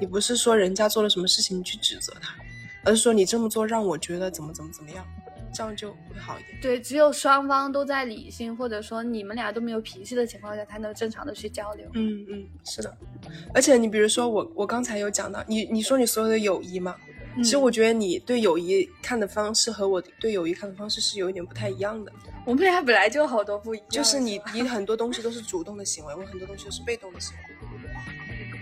[0.00, 2.34] 你不是说人家做了什么事情你去指责他，
[2.84, 5.06] 而是说你这么做让我觉得怎么怎么怎么样，
[5.52, 6.60] 这样就会好一点。
[6.60, 11.88] 对，只有双方都在理性，或者说你们俩都没有脾气的情况下，才能正常的去交流。
[11.94, 12.96] 嗯嗯，是的。
[13.54, 16.96] 而且你比如说我，我刚才有讲到，你你说你所有的友谊嘛。
[17.42, 22.12] 其实我觉得你对友谊看的方式和我对友谊看的方式是有一点不太一样的。
[22.46, 23.86] 我们俩本来就好多不一样。
[23.88, 27.42] 就是你，你很多东西都是主动的行为，我很多东西都是被动的行为。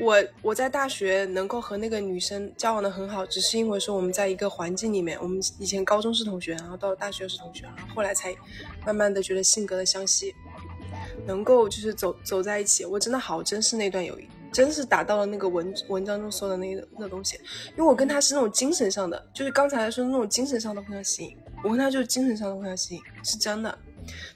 [0.01, 8.35] 我我在大学能够和那个女生交往的很好，只是因为说我们在一个环境里面，我们以前高中是同学，然后到了大学是同学，然后后来才
[8.85, 10.35] 慢慢的觉得性格的相吸，
[11.27, 12.85] 能够就是走走在一起。
[12.85, 17.37] 我真的好珍视那段友谊，真是达到了那个文文章中说的那个那东西。
[17.71, 23.79] 因为我跟他是那种精神上的，就是刚才说的那种精神上的互相吸引，我跟他就是精神上的互相吸引，是真的。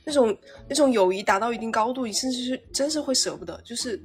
[0.05, 0.37] 那种
[0.69, 4.01] 那种友谊达到一定高度，你甚至是真是会舍不得，就是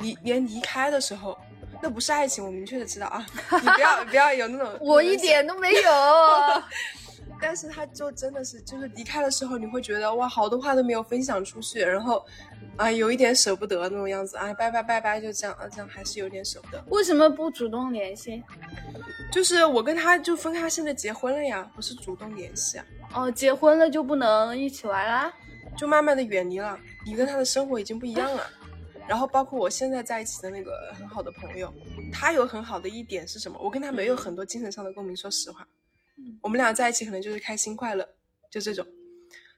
[0.00, 1.36] 离连离开的时候，
[1.82, 5.82] 那不是爱情，我明确的知道啊，你不要 不要有那种，我一点都没有。
[7.42, 12.24] 但是他就真的是，就是离开的时候，你会觉得哇，好多话都没有分享出去，然后
[12.76, 16.82] 啊，有一点舍不得那种样子啊，拜拜拜拜，就这样啊，这样还是有点舍不得。
[16.88, 18.42] 为什么不主动联系？
[19.32, 22.86] 就是我跟他就分开，现在结婚了呀，不是主动联系啊。
[23.14, 25.32] 哦，结婚了就不能一起玩啦？
[25.76, 28.46] 就慢慢的远离了，你跟他的生活已经不一样了。
[29.08, 31.72] 然后包括我现在在一起的那个很好的朋友，
[32.12, 33.58] 他有很好的一点是什么？
[33.60, 35.66] 我跟他没有很多精神上的共鸣，说实话。
[36.42, 38.06] 我们俩在一起可能就是开心快乐，
[38.50, 38.84] 就这种。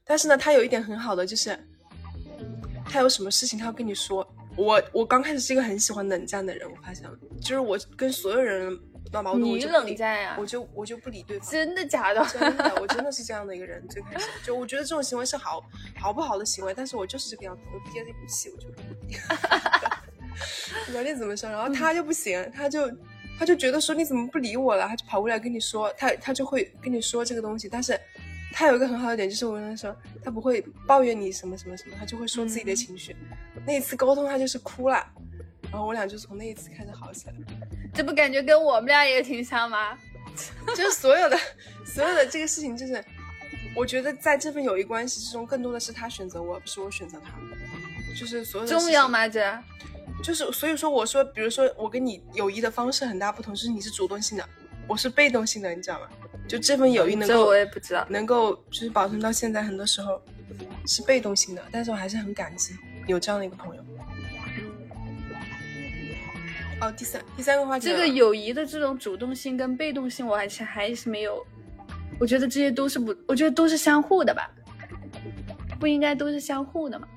[0.04, 1.58] 但是呢，他有一点很好的就是，
[2.84, 4.28] 他有什么事情他要跟你说。
[4.56, 8.78] 我我刚开始是一个很喜欢冷战的人，我发现了，就是我跟所有人
[9.10, 10.36] 闹矛盾，你冷战呀？
[10.38, 11.50] 我就我就不理对方。
[11.50, 12.24] 真的假的？
[12.26, 13.84] 真的，我真的是这样的一个人。
[13.88, 15.60] 最开始就我觉得这种行为是好
[15.96, 18.68] 好不好的行为，但是我就是这个样子，我憋着一股气，我就。
[20.92, 21.50] 不你怎么说？
[21.50, 22.88] 然后他就不行，他就。
[23.38, 27.68] 他就觉得说你怎么不理我了，他就跑过来跟你说，他他就会跟你说这个东西。
[27.68, 27.98] 但是，
[28.52, 33.16] 他有一个很好的点，就是我跟他说，他不会抱怨你什么什么什么，他就会说自己的情绪。
[33.66, 35.04] 那一次沟通，他就是哭了，
[35.70, 37.34] 然后我俩就从那一次开始好起来。
[37.92, 39.98] 这不感觉跟我们俩也挺像吗？
[40.74, 41.38] 就是所有的
[41.84, 43.04] 所有的这个事情，就是
[43.74, 47.30] 我觉得在这份友谊关系之中，更多的是他选择我，不是我选择他。
[48.18, 49.26] 就是所有的重要吗？
[49.28, 49.40] 这？
[50.22, 54.48] 就是所以说，我说，比如说，我跟你友谊的方式很大不同，就是你是主动性的，
[54.86, 56.06] 我是被动性的，你知道吗？
[56.48, 60.20] 就这份友谊能够，这我也不知道，能够就是保存到现在，很多时候
[60.86, 62.74] 是被动性的，但是我还是很感激
[63.06, 63.82] 有这样的一个朋友。
[66.80, 71.44] 哦，第三第三个话题，这个友谊的这种主动性跟被动性，我还是还是没有，
[72.18, 74.50] 我觉得这些都是不，我觉得都是相互的吧，
[75.78, 77.08] 不应该都是相互的吗？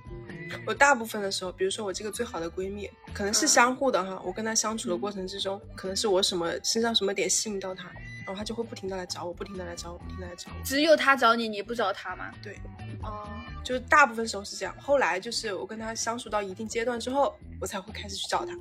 [0.65, 4.21] 我大部分的时候，比如说我这个最好的闺蜜，可能是相互的哈。
[4.25, 7.85] 我跟她相处的过程之中，可能是我什么身上什么点吸引到她，
[8.25, 10.63] 然后她就会不停的来找我，不停的来找我，不停的来找我。
[10.63, 12.31] 只有她找你，你不找她吗？
[12.43, 12.59] 对，
[13.03, 13.27] 哦，
[13.63, 14.75] 就是大部分时候是这样。
[14.79, 18.53] 后来就是我跟她相处到一定阶段之后，我才会开始去找她。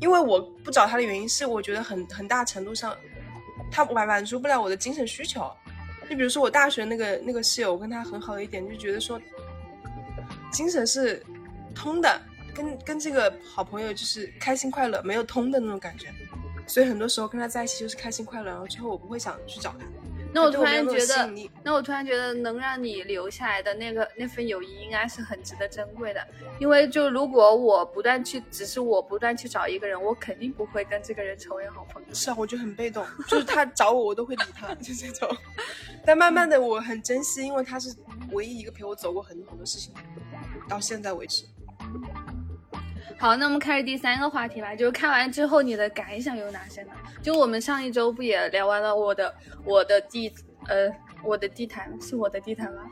[0.00, 2.96] 因为我不找她的原因是，我觉得很很大程度上，
[3.70, 5.50] 她满满足不了我的精神需求。
[6.08, 9.20] 就比如说我大学那个那个室友，我跟她很好的一点，就觉得说。
[10.52, 11.22] 精神是
[11.74, 12.22] 通的，
[12.54, 16.12] 跟跟这个好朋友就是开心快乐，没有通的那种感觉，
[16.66, 19.86] 所以很多时候跟他在一起就是开心快乐，然后之后我不会想去找他。
[20.36, 21.30] 那我突然觉得，
[21.62, 26.20] 那我突然觉得能让你留下来的那个那份友谊应该是很值得珍贵的，
[26.58, 32.12] 因为就如果我不断去，只是我不断去找一个人，我肯定不会跟这个人成为好朋友。
[32.12, 35.34] 是啊，我就很被动，就是他找我，我都会理他，就这种。
[36.04, 37.96] 但慢慢的，我很珍惜，因为他是
[38.32, 39.94] 唯一一个陪我走过很多很多事情。
[40.68, 41.46] 到现在为止，
[43.18, 44.74] 好，那我们开始第三个话题吧。
[44.74, 46.92] 就是看完之后你的感想有哪些呢？
[47.22, 50.32] 就我们上一周不也聊完了我的我的地
[50.68, 50.90] 呃
[51.24, 52.82] 我的地毯是我的地毯吗？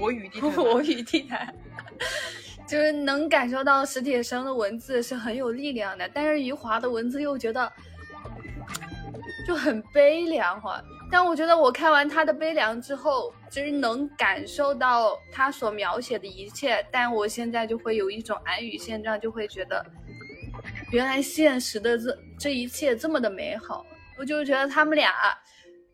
[0.00, 1.54] 我与地毯， 我与地毯，
[2.66, 7.70] 就是能感受到史铁生的文字是很有力量的，但是余华的文字又觉得
[9.46, 10.82] 就很悲凉哈。
[11.10, 16.84] 但我觉得我看完他的悲凉之后，其实能感受到他所描写的一切。
[16.92, 19.84] 但我现在就会有一种安于现状，就会觉得，
[20.92, 23.86] 原来现实的这这一切这么的美好。
[24.18, 25.12] 我就是觉得他们俩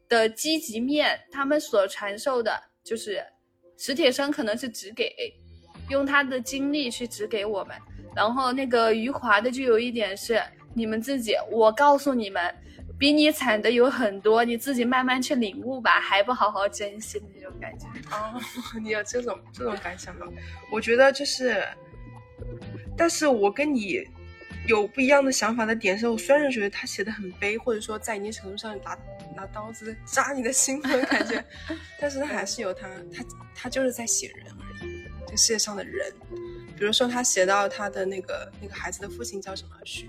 [0.08, 3.24] 的积极面，他们所传授的，就是
[3.78, 5.14] 史铁生可能是只给，
[5.90, 7.76] 用他的经历去指给我们。
[8.16, 10.42] 然后那个余华的就有一点是，
[10.74, 12.52] 你们自己，我告诉你们。
[12.98, 18.40] 比你惨的有很多，你自己慢慢去领悟吧，还不好好珍惜的那种感觉哦，
[18.80, 20.26] 你有这种这种感想吗？
[20.70, 21.62] 我觉得就是，
[22.96, 24.02] 但是我跟你
[24.68, 28.96] 有不一样的想法的点是，我虽然觉得他写的很悲，或者说在一定程度上拿
[29.36, 31.44] 拿刀子扎你的心的感觉，
[32.00, 33.24] 但是他还是有他他
[33.54, 36.12] 他就是在写人而已，这世界上的人，
[36.78, 40.08] 比如说他写到他的那个那个孩子的父亲叫什么许。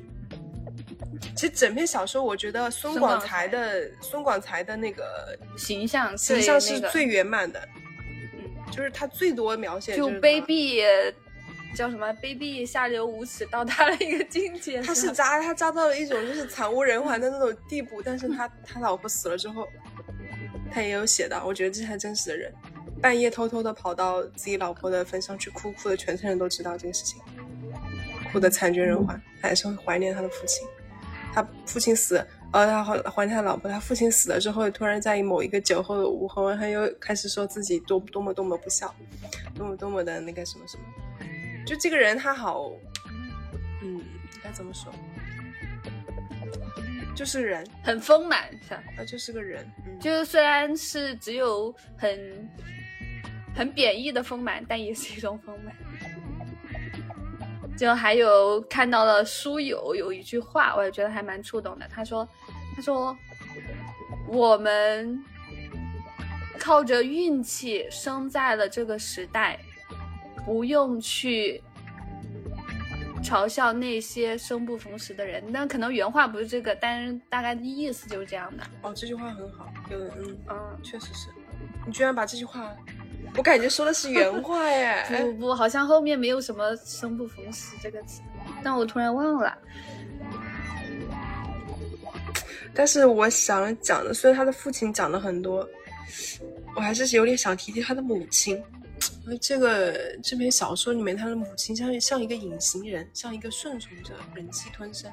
[1.36, 7.60] 其实整篇小说，我觉得孙广才的孙广才的那个形象形象是最圆满的，
[8.34, 10.84] 嗯，就是他最多描写就卑鄙
[11.76, 14.82] 叫什么卑鄙下流无耻到达了一个境界。
[14.82, 18.02] 他是渣，他渣到了一种就是惨无人寰的那种地步。
[18.02, 19.68] 但是他 他老婆死了之后，
[20.72, 22.54] 他也有写到，我觉得这才真实的人，
[23.02, 27.22] 半夜偷偷的跑到自己老婆的坟上去哭，哭的全村人都知道这个事情，
[28.32, 30.66] 哭的惨绝人寰，他还是会怀念他的父亲。
[31.36, 33.70] 他父亲死，呃，他怀怀念他老婆。
[33.70, 38.96] 他父亲死了之后，突然在某一个酒后的午后，他又开始说自己多多么多么不孝，
[39.54, 40.84] 多么多么的那个什么什么。
[41.66, 42.72] 就这个人，他好，
[43.84, 44.02] 嗯，
[44.42, 44.94] 该怎么说？
[47.14, 48.82] 就是人很丰满，是吧？
[48.96, 52.50] 他就是个人，嗯、就虽然是只有很
[53.54, 55.76] 很贬义的丰满，但也是一种丰满。
[57.78, 61.88] 就还有看到了书友有一句话，我也觉得还蛮触动的。
[61.88, 62.28] 他说
[62.76, 63.16] ：“他说
[64.28, 65.22] 我们
[66.58, 69.60] 靠着运气生在了这个时代，
[70.46, 71.62] 不用去
[73.22, 75.44] 嘲笑那些生不逢时的人。
[75.50, 78.64] 那可能原话不是这个，但是大概的意思就是这样的。
[78.84, 81.30] 哦，这句话很好，有嗯嗯，确实是。
[81.86, 82.74] 你居然把这句话。”
[83.38, 85.06] 我感觉说的是原话耶！
[85.24, 88.22] 不不，好像后面没有什么“生不逢时”这个词，
[88.64, 89.58] 但我突然忘了。
[92.74, 95.68] 但是我想讲的，虽然他的父亲讲了很多，
[96.76, 98.62] 我还是有点想提提他的母亲。
[99.42, 105.12] 这个这篇小说里面，他的母亲像像一个隐形人，像一个顺从者，忍气吞声。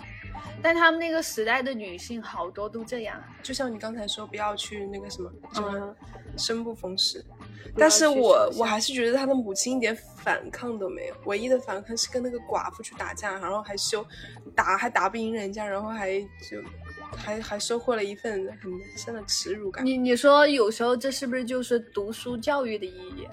[0.63, 5.97] 但他们那个时代的女性好多都这样，就像你刚才说，不要去那个什么什么
[6.37, 7.25] 生不逢时。
[7.77, 14.05] 但是我我还是觉得他的母亲一点反抗都没有，唯一的反抗是跟那个寡妇去打架，然后还修
[14.55, 16.63] 打还打不赢人家，然后还就
[17.17, 19.85] 还还收获了一份很深的耻辱感。
[19.85, 23.27] 你你说有时候这是不是就是读书教育的意义？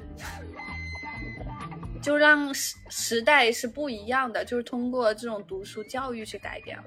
[2.01, 6.85] 就让时时代是不一样的，就是通过这种读书教育去改变了。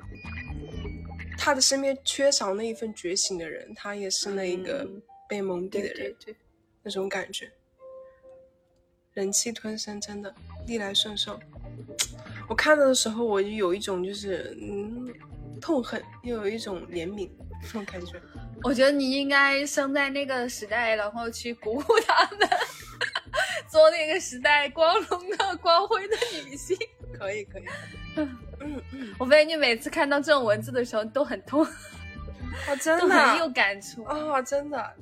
[1.36, 4.88] 他的身边缺少那一份觉醒的人，他也是那一个
[5.28, 5.94] 被蒙蔽的人。
[5.94, 6.36] 对对。
[6.82, 7.50] 那种感觉，
[9.14, 10.34] 忍气吞声，真的
[10.66, 11.38] 逆来顺受。
[12.48, 15.12] 我看到的时候，我就有一种就是嗯
[15.60, 17.30] 痛恨，又有一种怜悯
[17.62, 18.20] 那种感觉。
[18.64, 22.48] 我觉得你应该生在那个时代，然后去鼓舞他们，
[23.68, 26.76] 做那个时代光荣的、光辉的女性。
[27.12, 27.64] 可以，可以。
[28.16, 28.36] 嗯
[28.92, 34.94] 嗯，我发现你每次看到这种文字的时候都很痛，啊，真的很有感触啊，真的。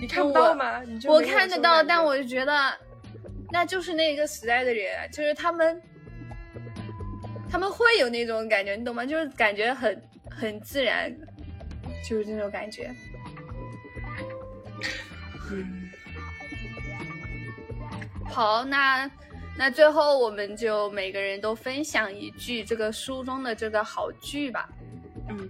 [0.00, 0.82] 你看不到吗？
[1.08, 2.72] 我看得到，但我就觉得，
[3.50, 5.80] 那就是那个时代的人，就是他们，
[7.50, 9.06] 他们会有那种感觉，你懂吗？
[9.06, 11.10] 就是感觉很很自然，
[12.06, 12.94] 就是这种感觉。
[15.50, 15.90] 嗯。
[18.28, 19.10] 好，那
[19.56, 24.68] 那最后我们就每个人都分享一句这个书中的这个好句吧。
[25.30, 25.48] 嗯。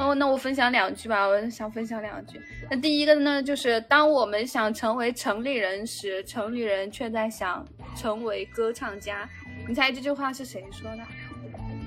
[0.00, 1.26] 哦，那我分享两句吧。
[1.26, 2.40] 我想分享两句。
[2.70, 9.28] 那第一个呢，就是当我们想成为城里人时，城里人却在想成为歌唱家。
[9.68, 11.02] 你猜这句话是谁说的？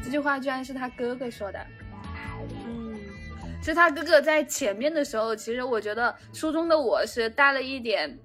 [0.04, 1.60] 这句话居然是他哥哥说的。
[2.68, 2.96] 嗯，
[3.64, 8.16] 是他哥哥在前面的时候，其实我觉得书中的我是带了一点，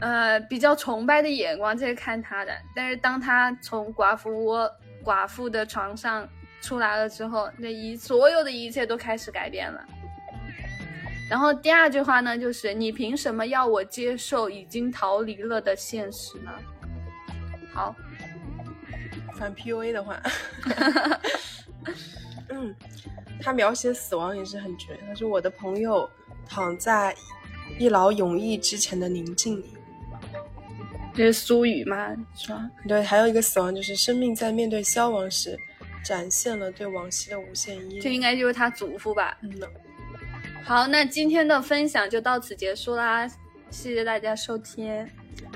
[0.00, 2.52] 呃，比较崇拜的眼光在看他的。
[2.74, 4.68] 但是当他从寡妇窝、
[5.04, 6.28] 寡妇的床上
[6.60, 9.84] 出来了之后，那一所有的一切都开始改变了。
[11.28, 16.50] 然后第二句话呢，就是你凭什么要我接受已经逃离了的现实呢？
[17.72, 17.94] 好，
[19.36, 20.20] 反 PUA 的话，
[22.50, 22.74] 嗯，
[23.40, 24.98] 他描写死亡也是很绝。
[25.06, 26.10] 他说：“我的朋友
[26.48, 27.14] 躺在
[27.78, 29.72] 一劳永逸之前的宁静里。”
[31.14, 32.14] 这是苏语吗？
[32.34, 32.68] 是吧？
[32.88, 35.56] 对，还有一个死亡就是生命在面对消亡时，
[36.04, 38.00] 展现了对往昔的无限依恋。
[38.00, 39.36] 这应该就是他祖父吧？
[39.42, 39.66] 嗯呢。
[40.62, 43.26] 好，那今天的分享就到此结束啦，
[43.70, 45.08] 谢谢大家收听，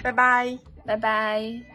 [0.03, 1.74] 拜拜，拜拜。